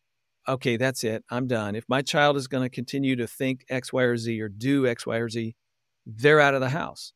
[0.47, 1.23] "Okay, that's it.
[1.29, 1.75] I'm done.
[1.75, 4.87] If my child is going to continue to think X, Y, or Z or do
[4.87, 5.55] X, Y, or Z,
[6.05, 7.13] they're out of the house."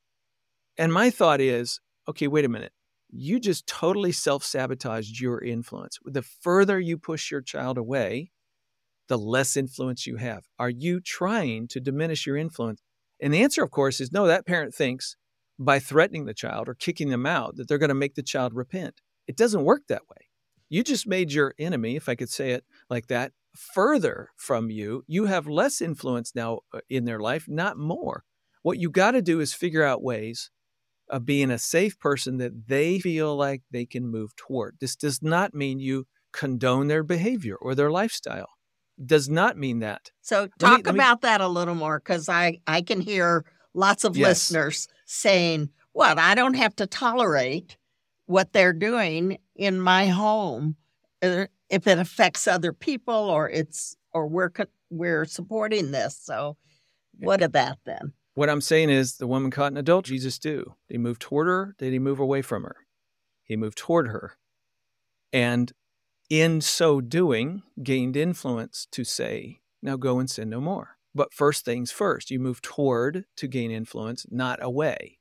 [0.78, 2.72] And my thought is, okay, wait a minute
[3.10, 5.98] you just totally self sabotaged your influence.
[6.04, 8.32] The further you push your child away,
[9.08, 10.44] the less influence you have.
[10.60, 12.82] Are you trying to diminish your influence?
[13.22, 15.16] And the answer, of course, is no, that parent thinks
[15.58, 18.54] by threatening the child or kicking them out that they're going to make the child
[18.54, 19.02] repent.
[19.28, 20.28] It doesn't work that way.
[20.70, 25.04] You just made your enemy, if I could say it like that, further from you.
[25.08, 28.24] You have less influence now uh, in their life, not more.
[28.62, 30.52] What you got to do is figure out ways
[31.10, 34.78] of being a safe person that they feel like they can move toward.
[34.80, 38.50] This does not mean you condone their behavior or their lifestyle.
[39.04, 40.12] Does not mean that.
[40.22, 41.28] So talk me, about me...
[41.28, 44.28] that a little more because I, I can hear lots of yes.
[44.28, 47.78] listeners saying, What, I don't have to tolerate
[48.26, 50.76] what they're doing in my home
[51.22, 54.52] uh, if it affects other people or it's or we're
[54.90, 56.18] we're supporting this.
[56.22, 56.58] So
[57.20, 58.14] what that then?
[58.36, 60.76] What I'm saying is the woman caught in adultery, Jesus do.
[60.88, 61.76] Did he move toward her?
[61.80, 62.76] Did he move away from her?
[63.44, 64.34] He moved toward her.
[65.34, 65.72] And
[66.30, 70.98] in so doing, gained influence to say, now go and sin no more.
[71.16, 75.17] But first things first, you move toward to gain influence, not away.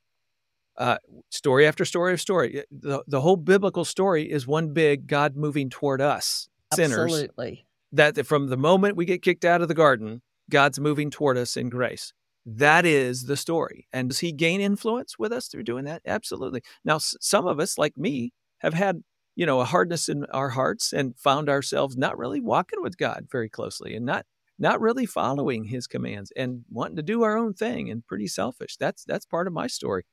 [0.78, 0.98] Uh,
[1.30, 2.62] story after story of story.
[2.70, 6.98] The, the whole biblical story is one big God moving toward us, sinners.
[6.98, 7.66] Absolutely.
[7.92, 11.56] That from the moment we get kicked out of the garden, God's moving toward us
[11.56, 12.12] in grace.
[12.44, 13.88] That is the story.
[13.92, 16.02] And does he gain influence with us through doing that?
[16.06, 16.62] Absolutely.
[16.84, 19.02] Now, some of us, like me, have had
[19.34, 23.26] you know a hardness in our hearts and found ourselves not really walking with God
[23.30, 24.26] very closely and not
[24.58, 28.76] not really following His commands and wanting to do our own thing and pretty selfish.
[28.76, 30.04] That's that's part of my story.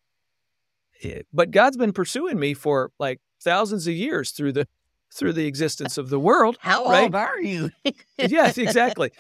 [1.04, 4.68] Eh, but God's been pursuing me for like thousands of years through the
[5.14, 6.58] through the existence of the world.
[6.60, 7.04] How right?
[7.04, 7.70] old are you?
[8.18, 9.12] yes, exactly.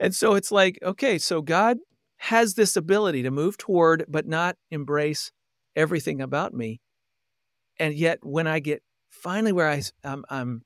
[0.00, 1.78] And so it's like, okay, so God
[2.16, 5.30] has this ability to move toward but not embrace
[5.76, 6.80] everything about me.
[7.78, 10.62] And yet, when I get finally where I, I'm, I'm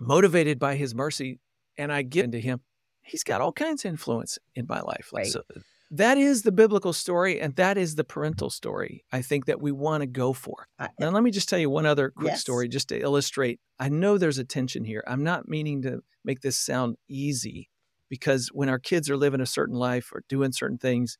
[0.00, 1.38] motivated by His mercy
[1.78, 2.60] and I get into Him,
[3.02, 5.10] He's got all kinds of influence in my life.
[5.12, 5.26] Right.
[5.26, 5.42] So
[5.90, 9.04] that is the biblical story, and that is the parental story.
[9.12, 10.66] I think that we want to go for.
[10.78, 12.40] I, now, let me just tell you one other quick yes.
[12.40, 13.60] story, just to illustrate.
[13.78, 15.04] I know there's a tension here.
[15.06, 17.70] I'm not meaning to make this sound easy,
[18.08, 21.18] because when our kids are living a certain life or doing certain things,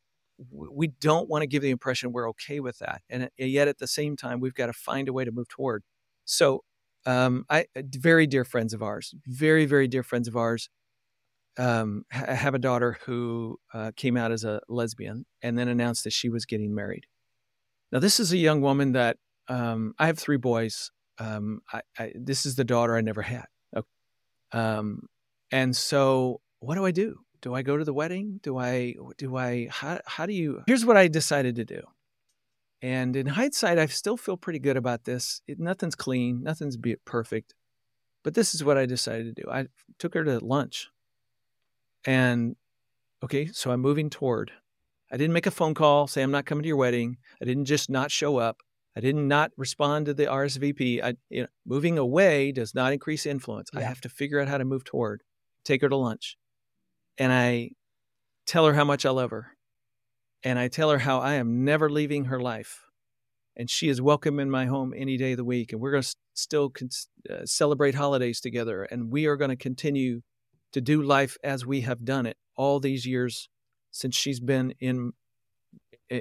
[0.51, 3.01] we don't want to give the impression we're okay with that.
[3.09, 5.83] And yet at the same time, we've got to find a way to move toward.
[6.25, 6.63] So,
[7.07, 10.69] um, I uh, very dear friends of ours, very very dear friends of ours,
[11.59, 16.05] um, ha- have a daughter who uh, came out as a lesbian and then announced
[16.05, 17.07] that she was getting married.
[17.93, 19.17] Now, this is a young woman that
[19.49, 20.91] um, I have three boys.
[21.19, 23.47] um, I, I, this is the daughter I never had.
[23.77, 23.87] Okay.
[24.53, 25.09] Um,
[25.51, 27.21] and so what do I do?
[27.43, 28.41] Do I go to the wedding?
[28.43, 31.83] Do I, do I, how, how do you, here's what I decided to do.
[32.83, 35.41] And in hindsight, I still feel pretty good about this.
[35.47, 37.55] It, nothing's clean, nothing's perfect.
[38.23, 39.49] But this is what I decided to do.
[39.51, 39.67] I
[39.99, 40.89] took her to lunch.
[42.05, 42.57] And
[43.23, 44.53] okay, so I'm moving toward.
[45.11, 47.19] I didn't make a phone call, say I'm not coming to your wedding.
[47.41, 48.59] I didn't just not show up.
[48.97, 51.03] I did not respond to the RSVP.
[51.03, 53.69] I, you know, moving away does not increase influence.
[53.73, 53.81] Yeah.
[53.81, 55.23] I have to figure out how to move toward.
[55.65, 56.37] Take her to lunch,
[57.19, 57.71] and I
[58.47, 59.57] tell her how much I love her,
[60.45, 62.85] and I tell her how I am never leaving her life,
[63.57, 66.05] and she is welcome in my home any day of the week, and we're going
[66.05, 66.89] to still con-
[67.29, 70.23] uh, celebrate holidays together, and we are going to continue
[70.77, 73.49] to do life as we have done it all these years
[73.93, 75.13] since she's been in
[76.13, 76.19] uh,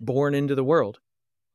[0.00, 0.98] born into the world.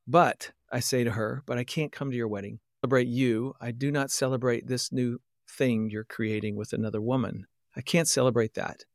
[0.07, 2.61] But I say to her, but I can't come to your wedding.
[2.79, 3.53] Celebrate you.
[3.59, 7.47] I do not celebrate this new thing you're creating with another woman.
[7.75, 8.85] I can't celebrate that.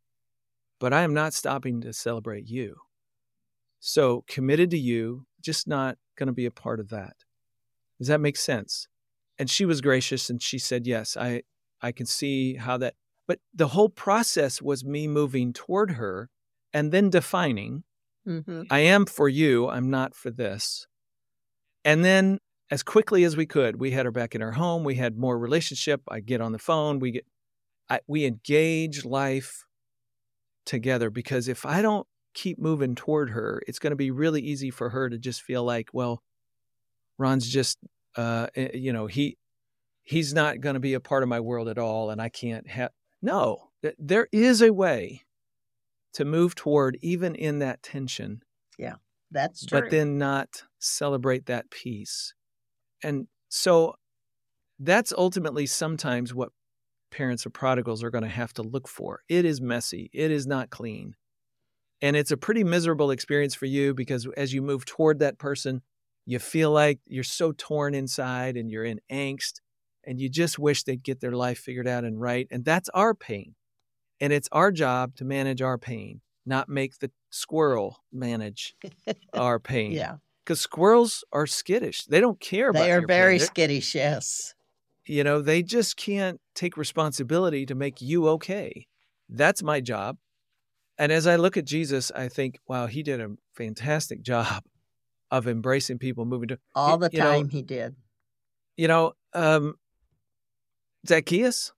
[0.80, 2.76] But I am not stopping to celebrate you.
[3.80, 7.16] So committed to you, just not going to be a part of that.
[7.98, 8.88] Does that make sense?
[9.38, 11.42] And she was gracious and she said, Yes, I,
[11.82, 12.94] I can see how that.
[13.26, 16.28] But the whole process was me moving toward her
[16.72, 17.85] and then defining
[18.26, 18.62] mm-hmm.
[18.70, 20.87] I am for you, I'm not for this.
[21.85, 22.38] And then
[22.70, 24.82] as quickly as we could, we had her back in her home.
[24.82, 26.00] We had more relationship.
[26.08, 27.00] I get on the phone.
[27.00, 27.26] We get,
[27.90, 29.64] I, we engage life
[30.64, 34.70] together because if I don't keep moving toward her, it's going to be really easy
[34.70, 36.22] for her to just feel like, well,
[37.18, 37.78] Ron's just,
[38.16, 39.37] uh, eh, you know, he,
[40.02, 42.66] he's not going to be a part of my world at all, and I can't
[42.68, 42.90] have.
[43.22, 45.22] No, there is a way
[46.14, 48.42] to move toward even in that tension.
[48.78, 48.96] Yeah.
[49.30, 49.80] That's true.
[49.80, 52.35] But then not celebrate that peace.
[53.02, 53.94] And so
[54.78, 56.50] that's ultimately sometimes what
[57.11, 59.20] parents of prodigals are going to have to look for.
[59.28, 61.14] It is messy, it is not clean.
[62.00, 65.82] And it's a pretty miserable experience for you because as you move toward that person,
[66.26, 69.61] you feel like you're so torn inside and you're in angst
[70.04, 72.46] and you just wish they'd get their life figured out and right.
[72.50, 73.54] And that's our pain.
[74.20, 78.74] And it's our job to manage our pain not make the squirrel manage
[79.34, 79.92] our pain.
[79.92, 80.16] Yeah.
[80.44, 82.04] Because squirrels are skittish.
[82.04, 84.54] They don't care about they are very skittish, yes.
[85.06, 88.86] You know, they just can't take responsibility to make you okay.
[89.28, 90.18] That's my job.
[90.98, 94.64] And as I look at Jesus, I think, wow, he did a fantastic job
[95.30, 97.96] of embracing people, moving to all the time know, he did.
[98.76, 99.74] You know, um,
[101.06, 101.72] Zacchaeus,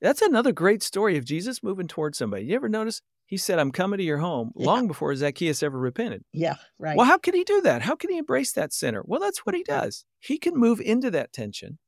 [0.00, 2.44] that's another great story of Jesus moving towards somebody.
[2.44, 4.66] You ever notice he said, I'm coming to your home yeah.
[4.66, 6.24] long before Zacchaeus ever repented.
[6.32, 6.96] Yeah, right.
[6.96, 7.82] Well, how can he do that?
[7.82, 9.02] How can he embrace that sinner?
[9.04, 10.06] Well, that's what he does.
[10.18, 11.78] He can move into that tension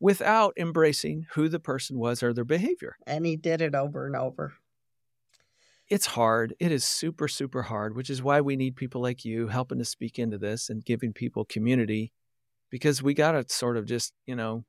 [0.00, 2.96] without embracing who the person was or their behavior.
[3.06, 4.54] And he did it over and over.
[5.88, 6.54] It's hard.
[6.58, 9.84] It is super, super hard, which is why we need people like you helping to
[9.84, 12.12] speak into this and giving people community
[12.70, 14.64] because we got to sort of just, you know,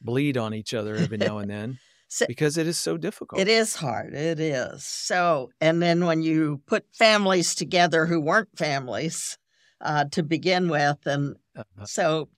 [0.00, 1.78] bleed on each other every now and then.
[2.10, 3.38] So, because it is so difficult.
[3.38, 4.14] It is hard.
[4.14, 4.82] It is.
[4.82, 9.36] So, and then when you put families together who weren't families
[9.82, 11.84] uh, to begin with, and uh-huh.
[11.84, 12.30] so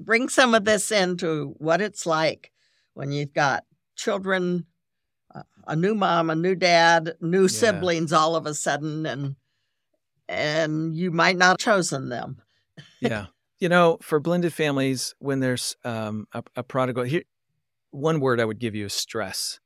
[0.00, 2.52] bring some of this into what it's like
[2.94, 3.64] when you've got
[3.96, 4.64] children,
[5.34, 7.48] uh, a new mom, a new dad, new yeah.
[7.48, 9.36] siblings all of a sudden, and
[10.26, 12.40] and you might not have chosen them.
[13.00, 13.26] yeah.
[13.62, 17.22] You know, for blended families, when there's um, a, a prodigal, here,
[17.92, 19.60] one word I would give you is stress.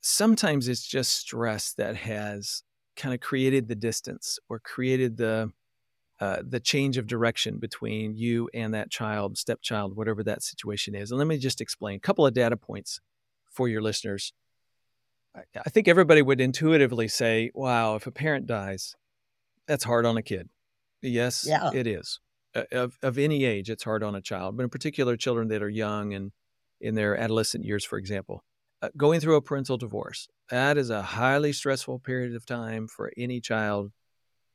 [0.00, 2.62] Sometimes it's just stress that has
[2.94, 5.50] kind of created the distance or created the
[6.20, 11.10] uh, the change of direction between you and that child, stepchild, whatever that situation is.
[11.10, 13.00] And let me just explain a couple of data points
[13.50, 14.32] for your listeners.
[15.34, 18.94] I think everybody would intuitively say, wow, if a parent dies,
[19.66, 20.48] that's hard on a kid.
[21.00, 21.70] Yes, yeah.
[21.74, 22.20] it is.
[22.70, 25.70] Of, of any age, it's hard on a child, but in particular, children that are
[25.70, 26.32] young and
[26.80, 28.44] in their adolescent years, for example.
[28.82, 33.12] Uh, going through a parental divorce, that is a highly stressful period of time for
[33.16, 33.92] any child.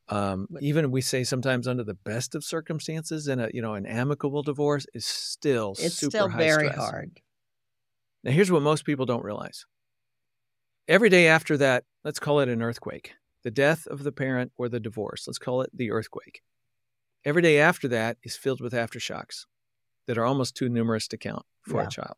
[0.08, 3.86] Um, even we say sometimes under the best of circumstances, and a you know an
[3.86, 6.76] amicable divorce is still it's super still high very stress.
[6.76, 7.20] hard.
[8.24, 9.66] Now, here's what most people don't realize:
[10.86, 14.68] every day after that, let's call it an earthquake, the death of the parent or
[14.68, 15.26] the divorce.
[15.26, 16.42] Let's call it the earthquake.
[17.28, 19.44] Every day after that is filled with aftershocks
[20.06, 21.86] that are almost too numerous to count for yeah.
[21.86, 22.14] a child.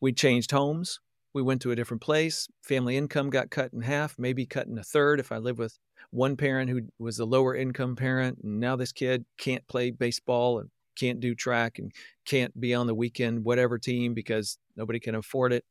[0.00, 1.00] We changed homes.
[1.34, 2.48] We went to a different place.
[2.62, 5.78] Family income got cut in half, maybe cut in a third if I live with
[6.12, 8.38] one parent who was a lower income parent.
[8.42, 11.92] And now this kid can't play baseball and can't do track and
[12.24, 15.66] can't be on the weekend whatever team because nobody can afford it.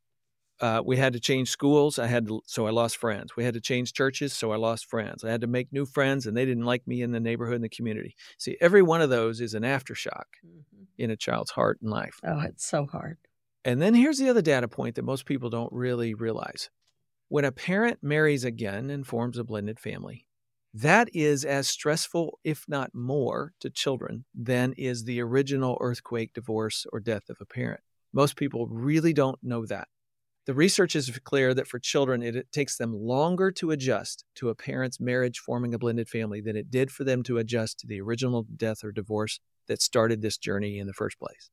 [0.64, 2.00] Uh, we had to change schools.
[2.00, 3.36] I had to, so I lost friends.
[3.36, 5.26] We had to change churches, so I lost friends.
[5.26, 7.64] I had to make new friends, and they didn't like me in the neighborhood and
[7.66, 8.16] the community.
[8.38, 10.84] See, every one of those is an aftershock mm-hmm.
[10.98, 12.18] in a child's heart and life.
[12.26, 13.18] Oh, it's so hard.
[13.66, 16.70] And then here's the other data point that most people don't really realize.
[17.28, 20.28] When a parent marries again and forms a blended family,
[20.74, 26.86] that is as stressful, if not more, to children than is the original earthquake, divorce,
[26.94, 27.82] or death of a parent.
[28.14, 29.90] Most people really don't know that.
[30.46, 34.50] The research is clear that for children, it, it, takes them longer to adjust to
[34.50, 37.88] a parent's marriage forming a blended family than it did for them to adjust to
[37.88, 41.50] the original death or divorce that started this journey in the first place.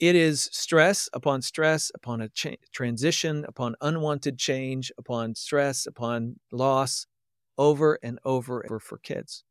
[0.00, 6.36] It is stress upon stress upon a cha- transition, upon unwanted change, upon stress, upon
[6.50, 7.06] loss,
[7.58, 9.44] over and over and over for kids.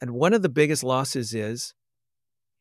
[0.00, 1.74] And one of the biggest losses is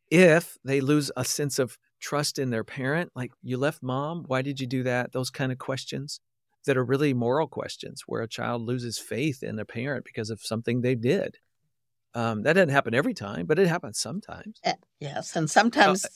[0.10, 4.42] if they lose a sense of trust in their parent, like you left mom, why
[4.42, 5.12] did you do that?
[5.12, 6.20] Those kind of questions
[6.66, 10.42] that are really moral questions where a child loses faith in their parent because of
[10.42, 11.38] something they did.
[12.14, 14.60] Um, that doesn't happen every time, but it happens sometimes.
[14.64, 15.36] Eh, yes.
[15.36, 16.10] And sometimes uh,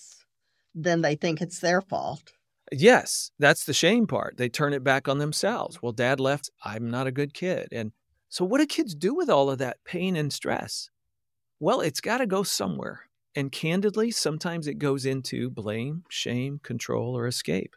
[0.76, 2.34] then they think it's their fault.
[2.72, 3.32] Yes.
[3.40, 4.38] That's the shame part.
[4.38, 5.82] They turn it back on themselves.
[5.82, 6.50] Well, dad left.
[6.64, 7.68] I'm not a good kid.
[7.72, 7.92] And
[8.30, 10.90] so, what do kids do with all of that pain and stress?
[11.60, 13.02] Well, it's got to go somewhere.
[13.36, 17.76] And candidly, sometimes it goes into blame, shame, control, or escape.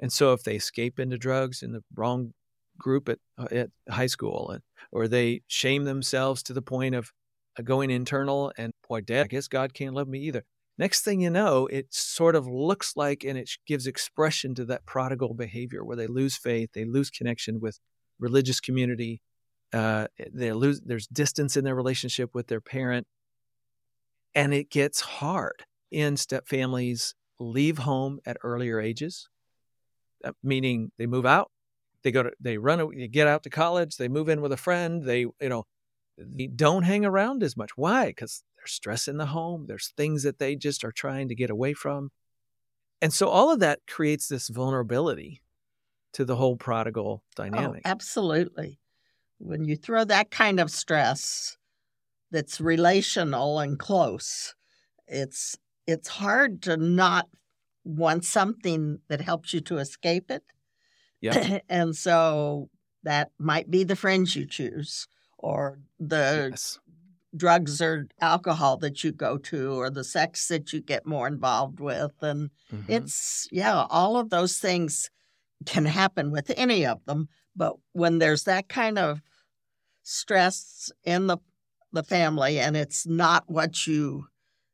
[0.00, 2.34] And so, if they escape into drugs in the wrong
[2.76, 4.58] group at, uh, at high school,
[4.90, 7.12] or they shame themselves to the point of
[7.58, 10.44] uh, going internal and, boy, dad, I guess God can't love me either.
[10.76, 14.84] Next thing you know, it sort of looks like and it gives expression to that
[14.86, 17.78] prodigal behavior where they lose faith, they lose connection with
[18.18, 19.20] religious community,
[19.72, 23.06] uh, they lose there's distance in their relationship with their parent
[24.34, 29.28] and it gets hard in step families leave home at earlier ages
[30.24, 31.50] uh, meaning they move out
[32.02, 34.56] they go to they run they get out to college they move in with a
[34.56, 35.64] friend they you know
[36.16, 37.70] they don't hang around as much.
[37.76, 38.06] Why?
[38.06, 41.50] Because there's stress in the home there's things that they just are trying to get
[41.50, 42.10] away from.
[43.02, 45.42] And so all of that creates this vulnerability
[46.14, 47.82] to the whole prodigal oh, dynamic.
[47.84, 48.78] oh, absolutely.
[49.38, 51.56] When you throw that kind of stress
[52.34, 54.54] that's relational and close,
[55.06, 55.56] it's
[55.86, 57.28] it's hard to not
[57.84, 60.42] want something that helps you to escape it.
[61.20, 61.60] Yeah.
[61.68, 62.70] and so
[63.04, 65.06] that might be the friends you choose
[65.38, 66.80] or the yes.
[67.36, 71.78] drugs or alcohol that you go to or the sex that you get more involved
[71.80, 72.90] with and mm-hmm.
[72.90, 75.10] it's yeah all of those things
[75.66, 79.20] can happen with any of them but when there's that kind of
[80.02, 81.36] stress in the
[81.94, 84.26] the family and it's not what you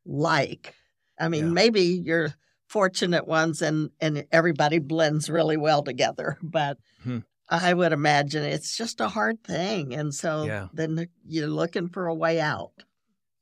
[0.05, 0.75] like.
[1.19, 1.53] I mean, yeah.
[1.53, 2.35] maybe you're
[2.69, 7.19] fortunate ones and and everybody blends really well together, but hmm.
[7.49, 9.93] I would imagine it's just a hard thing.
[9.93, 10.69] And so yeah.
[10.73, 12.71] then you're looking for a way out.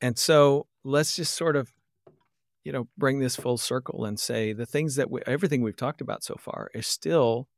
[0.00, 1.72] And so let's just sort of
[2.64, 6.00] you know bring this full circle and say the things that we, everything we've talked
[6.00, 7.48] about so far is still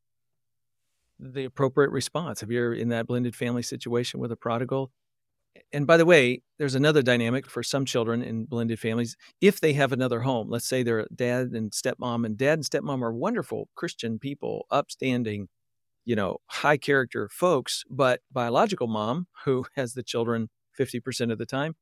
[1.20, 2.42] the appropriate response.
[2.42, 4.90] If you're in that blended family situation with a prodigal,
[5.72, 9.16] and by the way, there's another dynamic for some children in blended families.
[9.40, 13.02] If they have another home, let's say they're dad and stepmom, and dad and stepmom
[13.02, 15.48] are wonderful Christian people, upstanding,
[16.04, 20.48] you know, high character folks, but biological mom, who has the children
[20.78, 21.74] 50% of the time,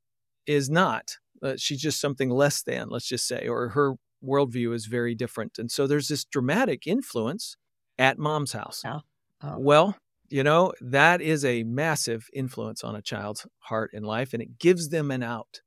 [0.47, 1.17] is not.
[1.43, 3.95] Uh, she's just something less than, let's just say, or her
[4.25, 5.59] worldview is very different.
[5.59, 7.57] And so there's this dramatic influence
[7.99, 8.83] at mom's house.
[8.85, 9.01] Oh.
[9.43, 9.59] Oh.
[9.59, 9.97] Well,
[10.29, 14.59] you know, that is a massive influence on a child's heart and life, and it
[14.59, 15.61] gives them an out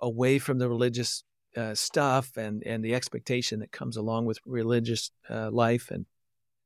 [0.00, 1.24] away from the religious
[1.56, 6.06] uh, stuff and and the expectation that comes along with religious uh, life and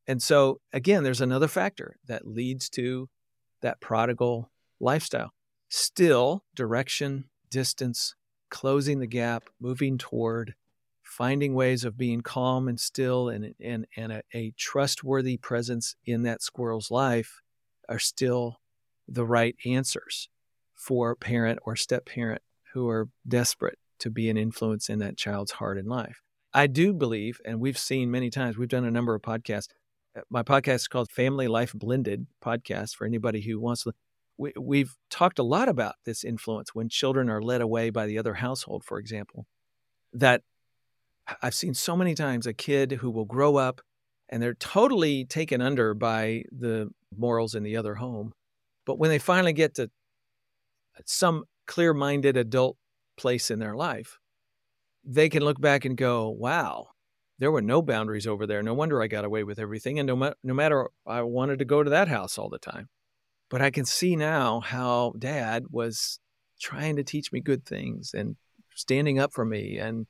[0.06, 3.08] and so again there's another factor that leads to
[3.62, 5.32] that prodigal lifestyle.
[5.68, 8.14] Still direction distance
[8.50, 10.54] closing the gap moving toward
[11.16, 16.24] finding ways of being calm and still and, and, and a, a trustworthy presence in
[16.24, 17.40] that squirrel's life
[17.88, 18.60] are still
[19.08, 20.28] the right answers
[20.74, 22.42] for parent or step parent
[22.74, 26.20] who are desperate to be an influence in that child's heart and life.
[26.52, 29.68] I do believe, and we've seen many times, we've done a number of podcasts.
[30.14, 33.92] Uh, my podcast is called Family Life Blended Podcast for anybody who wants to.
[34.36, 38.18] We, we've talked a lot about this influence when children are led away by the
[38.18, 39.46] other household, for example,
[40.12, 40.42] that
[41.42, 43.80] I've seen so many times a kid who will grow up
[44.28, 48.32] and they're totally taken under by the morals in the other home.
[48.84, 49.90] But when they finally get to
[51.04, 52.76] some clear minded adult
[53.16, 54.18] place in their life,
[55.04, 56.88] they can look back and go, wow,
[57.38, 58.62] there were no boundaries over there.
[58.62, 59.98] No wonder I got away with everything.
[59.98, 62.88] And no, ma- no matter, I wanted to go to that house all the time.
[63.48, 66.18] But I can see now how dad was
[66.60, 68.36] trying to teach me good things and
[68.74, 70.06] standing up for me and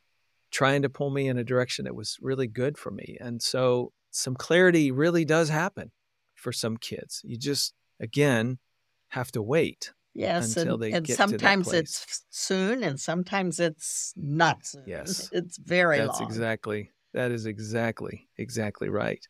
[0.57, 3.19] trying to pull me in a direction that was really good for me.
[3.21, 5.93] And so some clarity really does happen
[6.35, 7.21] for some kids.
[7.25, 8.59] You just, again,
[9.09, 9.93] have to wait.
[10.15, 14.65] Yes, until and, they and get to that sometimes it's soon, and sometimes it's not
[14.65, 14.85] soon.
[14.87, 15.29] Yes.
[15.33, 16.31] it's very That's long.
[16.31, 19.23] exactly, that is exactly, exactly right.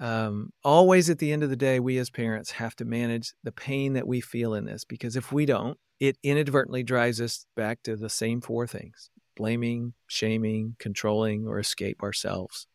[0.00, 3.52] Um, always at the end of the day, we as parents have to manage the
[3.52, 7.84] pain that we feel in this because if we don't, it inadvertently drives us back
[7.84, 12.66] to the same four things blaming, shaming, controlling, or escape ourselves.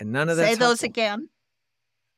[0.00, 1.28] And none of that Say those again.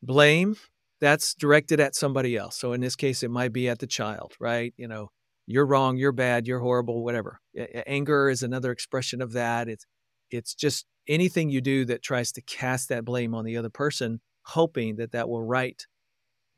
[0.02, 0.56] blame
[1.00, 2.56] that's directed at somebody else.
[2.56, 4.74] So in this case it might be at the child right?
[4.76, 5.10] You know
[5.46, 7.40] you're wrong you're bad you're horrible whatever.
[7.86, 9.68] Anger is another expression of that.
[9.68, 9.86] It's
[10.30, 14.20] it's just anything you do that tries to cast that blame on the other person
[14.42, 15.86] hoping that that will right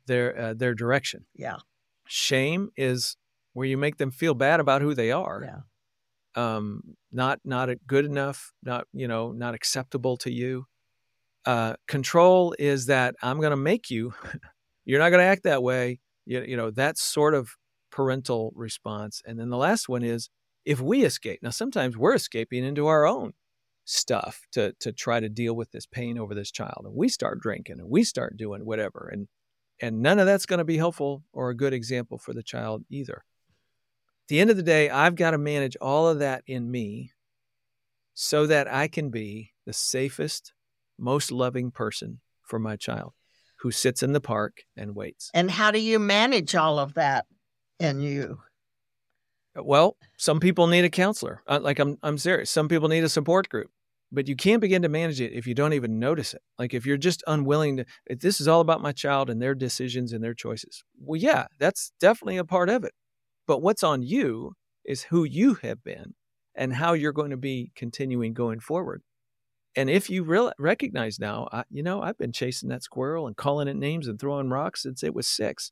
[0.06, 1.24] their uh, their direction.
[1.34, 1.58] Yeah,
[2.06, 3.16] shame is
[3.52, 5.42] where you make them feel bad about who they are.
[5.44, 5.60] Yeah.
[6.35, 10.66] Um, not not good enough, not you know, not acceptable to you.
[11.45, 14.14] Uh, control is that I'm going to make you.
[14.85, 16.01] You're not going to act that way.
[16.24, 17.51] You, you know that sort of
[17.91, 19.22] parental response.
[19.24, 20.30] And then the last one is
[20.64, 21.41] if we escape.
[21.43, 23.33] Now sometimes we're escaping into our own
[23.85, 27.41] stuff to to try to deal with this pain over this child, and we start
[27.41, 29.28] drinking and we start doing whatever, and
[29.80, 32.85] and none of that's going to be helpful or a good example for the child
[32.89, 33.24] either
[34.28, 37.12] the end of the day, I've got to manage all of that in me
[38.14, 40.52] so that I can be the safest,
[40.98, 43.12] most loving person for my child
[43.60, 45.30] who sits in the park and waits.
[45.34, 47.26] And how do you manage all of that
[47.78, 48.40] in you?
[49.54, 51.42] Well, some people need a counselor.
[51.46, 52.50] Uh, Like I'm I'm serious.
[52.50, 53.70] Some people need a support group.
[54.14, 56.42] But you can't begin to manage it if you don't even notice it.
[56.58, 59.54] Like if you're just unwilling to if this is all about my child and their
[59.54, 60.84] decisions and their choices.
[61.00, 62.92] Well, yeah, that's definitely a part of it.
[63.53, 66.14] But what's on you is who you have been
[66.55, 69.03] and how you're going to be continuing going forward.
[69.76, 73.36] And if you real, recognize now, I, you know, I've been chasing that squirrel and
[73.36, 75.70] calling it names and throwing rocks since it was six.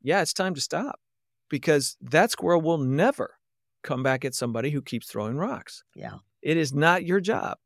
[0.00, 1.00] Yeah, it's time to stop
[1.48, 3.38] because that squirrel will never
[3.82, 5.82] come back at somebody who keeps throwing rocks.
[5.96, 6.18] Yeah.
[6.42, 7.58] It is not your job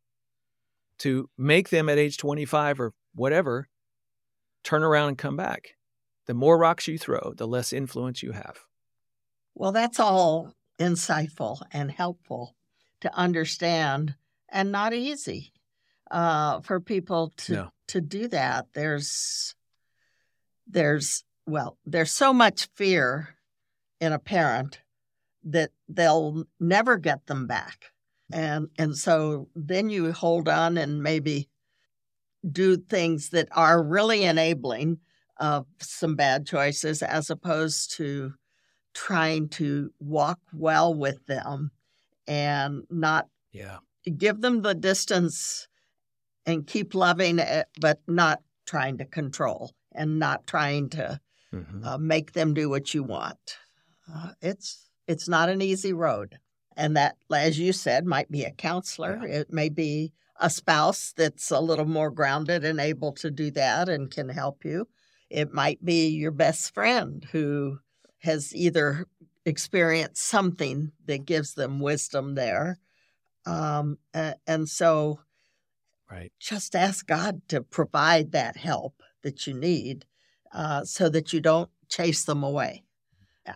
[1.00, 3.68] to make them at age 25 or whatever
[4.62, 5.76] turn around and come back.
[6.28, 8.60] The more rocks you throw, the less influence you have.
[9.54, 12.56] Well, that's all insightful and helpful
[13.00, 14.14] to understand
[14.48, 15.52] and not easy
[16.10, 17.70] uh, for people to No.
[17.88, 18.66] to do that.
[18.74, 19.54] There's
[20.66, 23.36] there's well, there's so much fear
[24.00, 24.80] in a parent
[25.44, 27.92] that they'll never get them back.
[28.32, 31.48] And and so then you hold on and maybe
[32.50, 34.98] do things that are really enabling
[35.38, 38.32] of some bad choices as opposed to
[38.94, 41.70] trying to walk well with them
[42.26, 43.78] and not Yeah.
[44.18, 45.68] give them the distance
[46.46, 51.20] and keep loving it, but not trying to control and not trying to
[51.52, 51.84] Mhm.
[51.84, 53.56] uh, make them do what you want.
[54.12, 56.38] Uh, it's it's not an easy road,
[56.76, 59.20] and that, as you said, might be a counselor.
[59.26, 59.40] Yeah.
[59.40, 63.88] It may be a spouse that's a little more grounded and able to do that
[63.88, 64.88] and can help you.
[65.30, 67.80] It might be your best friend who
[68.24, 69.06] has either
[69.44, 72.78] experienced something that gives them wisdom there,
[73.46, 73.98] um,
[74.46, 75.20] and so
[76.10, 76.32] Right.
[76.38, 80.06] just ask God to provide that help that you need
[80.52, 82.84] uh, so that you don't chase them away.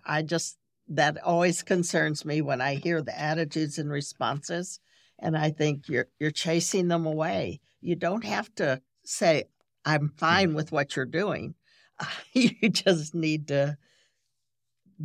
[0.05, 0.59] I just,
[0.89, 4.81] that always concerns me when I hear the attitudes and responses.
[5.19, 7.61] And I think you're, you're chasing them away.
[7.81, 9.45] You don't have to say,
[9.85, 11.55] I'm fine with what you're doing.
[12.33, 13.77] you just need to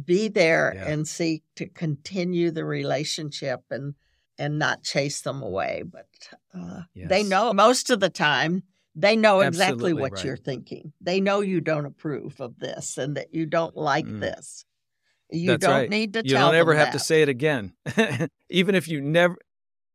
[0.05, 0.87] be there Yeah.
[0.89, 3.95] and seek to continue the relationship and
[4.39, 5.83] and not chase them away.
[5.85, 6.07] But
[6.55, 8.63] uh, they know most of the time.
[8.95, 10.23] They know exactly what right.
[10.23, 10.93] you're thinking.
[11.01, 14.19] They know you don't approve of this and that you don't like Mm.
[14.21, 14.65] this.
[15.31, 15.89] You That's don't right.
[15.89, 17.73] need to You tell don't ever have to say it again.
[18.49, 19.35] Even if you never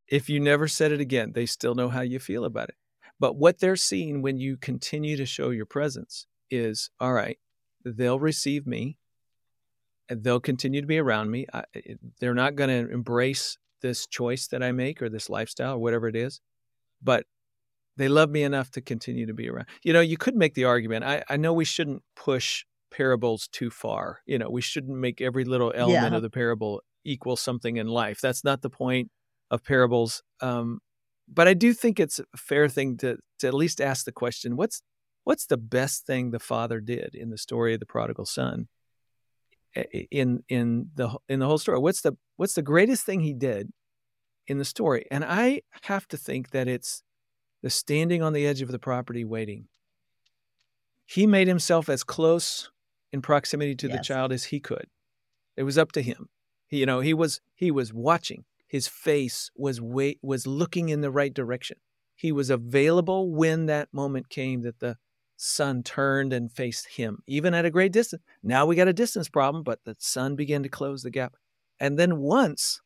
[0.08, 2.74] if you never said it again, they still know how you feel about it.
[3.20, 7.38] But what they're seeing when you continue to show your presence is all right,
[7.84, 8.97] they'll receive me
[10.10, 11.46] they'll continue to be around me.
[11.52, 11.64] I,
[12.20, 16.08] they're not going to embrace this choice that I make or this lifestyle or whatever
[16.08, 16.40] it is,
[17.02, 17.24] but
[17.96, 19.66] they love me enough to continue to be around.
[19.82, 21.04] You know, you could make the argument.
[21.04, 24.20] I, I know we shouldn't push parables too far.
[24.26, 26.16] You know, we shouldn't make every little element Yeah.
[26.16, 28.20] of the parable equal something in life.
[28.20, 29.10] That's not the point.
[29.50, 30.22] of parables.
[30.42, 30.78] Um,
[31.26, 34.56] but I do think it's a fair thing to to at least ask the question:
[34.56, 34.82] what's
[35.24, 38.68] what's the best thing the father did in the story of the prodigal son?
[40.10, 43.70] In in the in the whole story, what's the what's the greatest thing he did
[44.46, 45.06] in the story?
[45.10, 47.02] And I have to think that it's
[47.62, 49.68] the standing on the edge of the property waiting.
[51.04, 52.70] He made himself as close
[53.12, 53.96] in proximity to yes.
[53.96, 54.86] the child as he could.
[55.56, 56.28] It was up to him.
[56.66, 58.44] He, you know, he was he was watching.
[58.66, 61.78] His face was wait was looking in the right direction.
[62.14, 64.96] He was available when that moment came that the
[65.38, 68.22] son turned and faced him, even at a great distance.
[68.42, 71.34] Now we got a distance problem, but the son began to close the gap.
[71.80, 72.80] And then once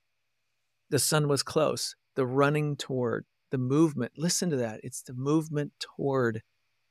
[0.91, 4.81] the son was close, the running toward, the movement, listen to that.
[4.83, 6.43] It's the movement toward.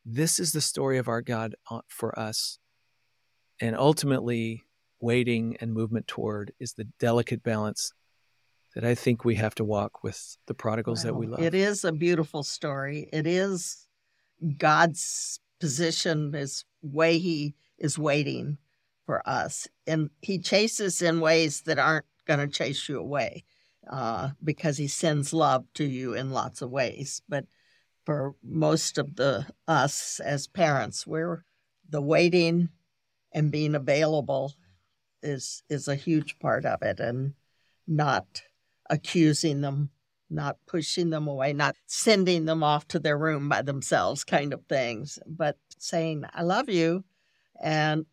[0.03, 2.57] This is the story of our God uh, for us.
[3.59, 4.64] And ultimately,
[4.99, 7.93] waiting and movement toward is the delicate balance
[8.74, 11.41] that I think we have to walk with the prodigals well, that we love.
[11.41, 13.09] It is a beautiful story.
[13.14, 13.88] It is
[14.57, 18.57] God's position, his way he is waiting
[19.05, 19.68] for us.
[19.88, 23.45] And he chases in ways that aren't going to chase you away
[23.89, 27.22] uh, because he sends love to you in lots of ways.
[27.30, 27.45] But
[28.05, 31.45] for most of the us as parents, we're
[31.89, 32.70] the waiting
[33.34, 34.53] and being available
[35.24, 37.34] is is a huge part of it and
[37.88, 38.41] not
[38.89, 39.89] accusing them
[40.32, 44.63] not pushing them away not sending them off to their room by themselves kind of
[44.67, 47.03] things but saying i love you
[47.61, 48.05] and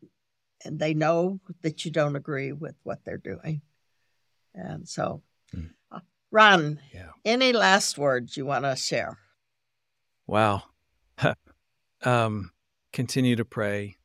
[0.65, 3.63] and they know that you don't agree with what they're doing
[4.55, 5.23] and so
[5.55, 5.71] mm.
[5.93, 6.01] uh,
[6.31, 7.11] ron yeah.
[7.25, 9.17] any last words you want to share
[10.27, 10.63] wow
[12.05, 12.51] um
[12.93, 13.97] continue to pray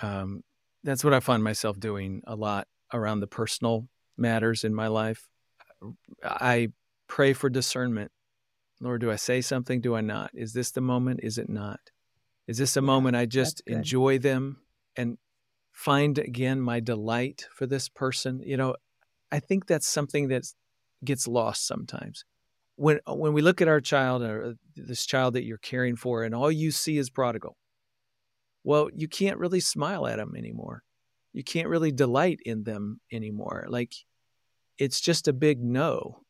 [0.00, 0.42] um
[0.84, 5.28] that's what I find myself doing a lot around the personal matters in my life.
[6.22, 6.68] I
[7.14, 8.10] pray for discernment.
[8.80, 9.80] Lord, do I say something?
[9.80, 10.32] Do I not?
[10.34, 11.20] Is this the moment?
[11.22, 11.78] Is it not?
[12.48, 14.56] Is this a moment I just enjoy them
[14.96, 15.16] and
[15.70, 18.42] find again my delight for this person?
[18.44, 18.74] You know,
[19.30, 20.42] I think that's something that
[21.04, 22.24] gets lost sometimes.
[22.74, 26.24] When when we look at our child or uh, this child that you're caring for
[26.24, 27.56] and all you see is prodigal,
[28.64, 30.82] well, you can't really smile at them anymore.
[31.32, 33.66] You can't really delight in them anymore.
[33.68, 33.94] Like
[34.78, 36.23] it's just a big no.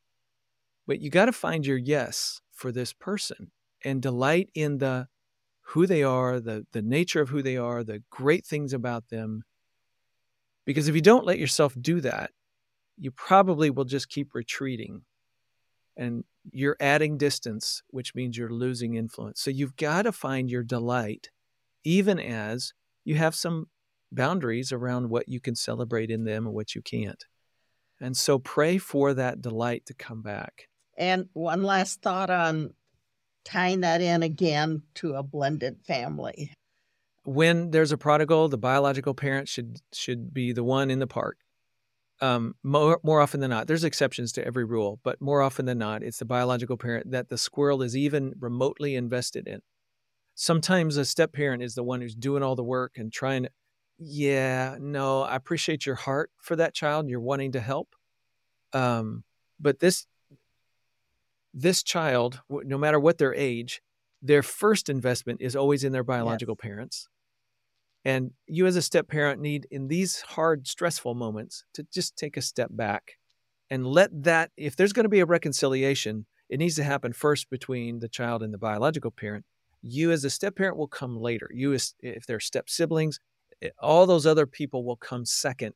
[0.87, 3.51] But you got to find your yes for this person
[3.85, 5.09] and delight in the
[5.68, 9.45] who they are, the the nature of who they are, the great things about them.
[10.66, 12.30] Because if you don't let yourself do that,
[12.99, 15.03] you probably will just keep retreating.
[15.97, 19.41] And you're adding distance, which means you're losing influence.
[19.41, 21.30] So you've got to find your delight
[21.85, 22.72] even as
[23.05, 23.66] you have some
[24.11, 27.24] boundaries around what you can celebrate in them and what you can't.
[28.01, 30.68] And so pray for that delight to come back.
[30.97, 32.74] And one last thought on
[33.45, 36.53] tying that in again to a blended family.
[37.24, 41.38] When there's a prodigal, the biological parent should should be the one in the park.
[42.20, 45.78] Um, more more often than not, there's exceptions to every rule, but more often than
[45.78, 49.61] not, it's the biological parent that the squirrel is even remotely invested in
[50.34, 53.51] sometimes a step parent is the one who's doing all the work and trying to
[53.99, 57.95] yeah no i appreciate your heart for that child you're wanting to help
[58.72, 59.22] um,
[59.61, 60.07] but this
[61.55, 63.80] this child no matter what their age
[64.20, 66.68] their first investment is always in their biological yes.
[66.68, 67.09] parents
[68.05, 72.36] and you as a step parent need in these hard stressful moments to just take
[72.36, 73.12] a step back
[73.70, 77.48] and let that if there's going to be a reconciliation it needs to happen first
[77.48, 79.44] between the child and the biological parent
[79.84, 81.48] you as a step parent will come later.
[81.52, 83.20] You, as, if they're step siblings,
[83.62, 85.74] eh, all those other people will come second.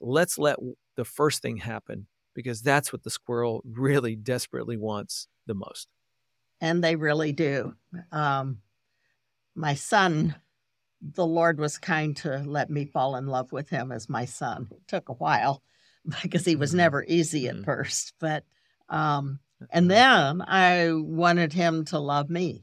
[0.00, 0.58] Let's let
[0.96, 2.06] the first thing happen
[2.38, 5.88] because that's what the squirrel really desperately wants the most.
[6.60, 7.74] And they really do.
[8.12, 8.58] Um,
[9.56, 10.36] my son,
[11.02, 14.68] the Lord was kind to let me fall in love with him as my son.
[14.70, 15.64] It took a while
[16.22, 16.76] because he was mm-hmm.
[16.76, 17.64] never easy at mm-hmm.
[17.64, 18.44] first, but
[18.88, 22.62] um, and then I wanted him to love me.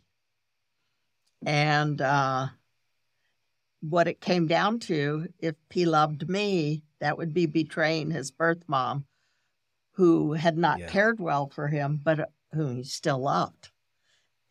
[1.46, 2.48] And uh,
[3.82, 8.64] what it came down to, if he loved me, that would be betraying his birth
[8.68, 9.06] mom,
[9.96, 10.88] who had not yeah.
[10.88, 13.72] cared well for him, but uh, whom he still loved.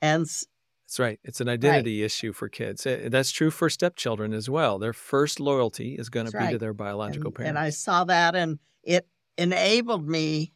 [0.01, 1.19] And that's right.
[1.25, 2.07] It's an identity right.
[2.07, 2.87] issue for kids.
[2.87, 4.79] That's true for stepchildren as well.
[4.79, 6.53] Their first loyalty is going to be right.
[6.53, 7.49] to their biological and, parents.
[7.49, 9.07] And I saw that, and it
[9.39, 10.53] enabled me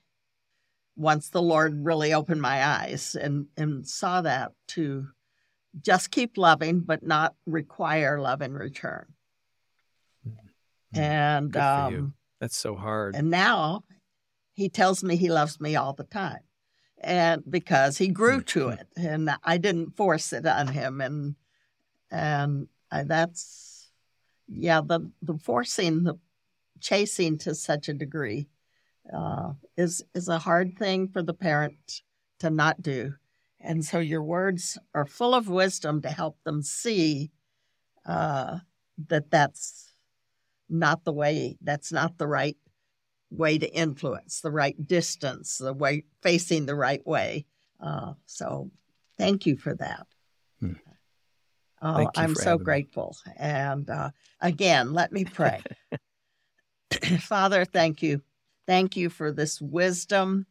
[0.97, 5.07] once the Lord really opened my eyes and, and saw that to
[5.80, 9.07] just keep loving, but not require love in return.
[10.26, 11.01] Mm-hmm.
[11.01, 13.16] And um, that's so hard.
[13.16, 13.84] And now
[14.59, 16.40] he tells me he loves me all the time.
[17.00, 21.36] and because he grew to it, and I didn't force it on him, and
[22.11, 23.92] and I, that's
[24.48, 26.18] yeah, the the forcing the
[26.80, 28.48] chasing to such a degree
[29.14, 32.02] uh, is is a hard thing for the parent
[32.40, 33.14] to not do,
[33.61, 37.30] and so your words are full of wisdom to help them see
[38.06, 38.59] uh,
[39.06, 39.94] that that's
[40.68, 42.56] not the way, that's not the right
[43.30, 47.46] way to influence, the right distance, the way facing the right way.
[47.80, 48.70] Uh, so
[49.18, 50.06] thank you for that.
[50.60, 50.72] Hmm.
[51.80, 53.16] Oh, I'm so grateful.
[53.26, 53.32] Me.
[53.36, 54.10] And uh,
[54.40, 55.62] again, let me pray.
[57.20, 58.22] Father, thank you.
[58.66, 60.46] Thank you for this wisdom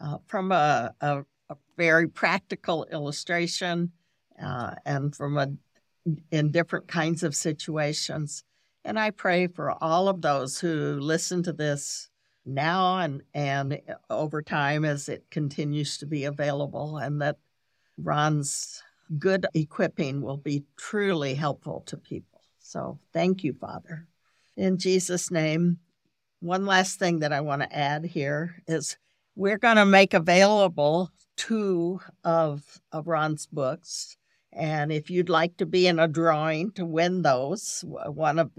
[0.00, 3.92] uh, from a, a, a, very practical illustration
[4.42, 5.52] uh, and from a
[6.30, 8.44] in different kinds of situations.
[8.84, 12.10] And I pray for all of those who listen to this
[12.46, 13.80] now and, and
[14.10, 17.36] over time as it continues to be available, and that
[17.98, 18.82] Ron's
[19.18, 22.40] good equipping will be truly helpful to people.
[22.58, 24.06] So thank you, Father.
[24.56, 25.78] In Jesus' name,
[26.40, 28.96] one last thing that I want to add here is
[29.36, 34.16] we're going to make available two of, of Ron's books.
[34.52, 38.50] And if you'd like to be in a drawing to win those, one of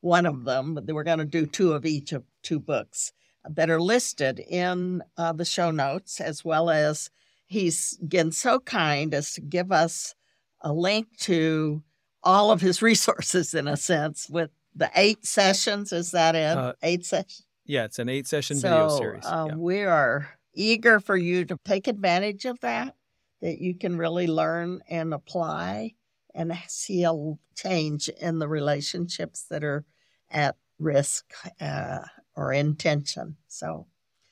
[0.00, 3.12] one of them, but we're going to do two of each of two books
[3.48, 7.10] that are listed in uh, the show notes, as well as
[7.46, 10.14] he's been so kind as to give us
[10.60, 11.82] a link to
[12.22, 15.92] all of his resources in a sense with the eight sessions.
[15.92, 16.56] Is that it?
[16.56, 17.44] Uh, eight sessions?
[17.64, 19.26] Yeah, it's an eight session so, video series.
[19.26, 19.56] Uh, yeah.
[19.56, 22.94] We are eager for you to take advantage of that,
[23.40, 25.92] that you can really learn and apply
[26.34, 27.12] and see a
[27.56, 29.84] change in the relationships that are
[30.30, 32.00] at risk uh,
[32.36, 33.36] or in tension.
[33.48, 33.86] So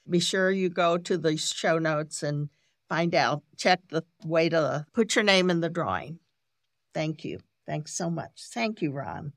[0.09, 2.49] be sure you go to the show notes and
[2.89, 6.21] find out, check the way to put your name in the drawing.
[6.95, 7.41] Thank you.
[7.67, 8.43] Thanks so much.
[8.53, 9.33] Thank you, Ron.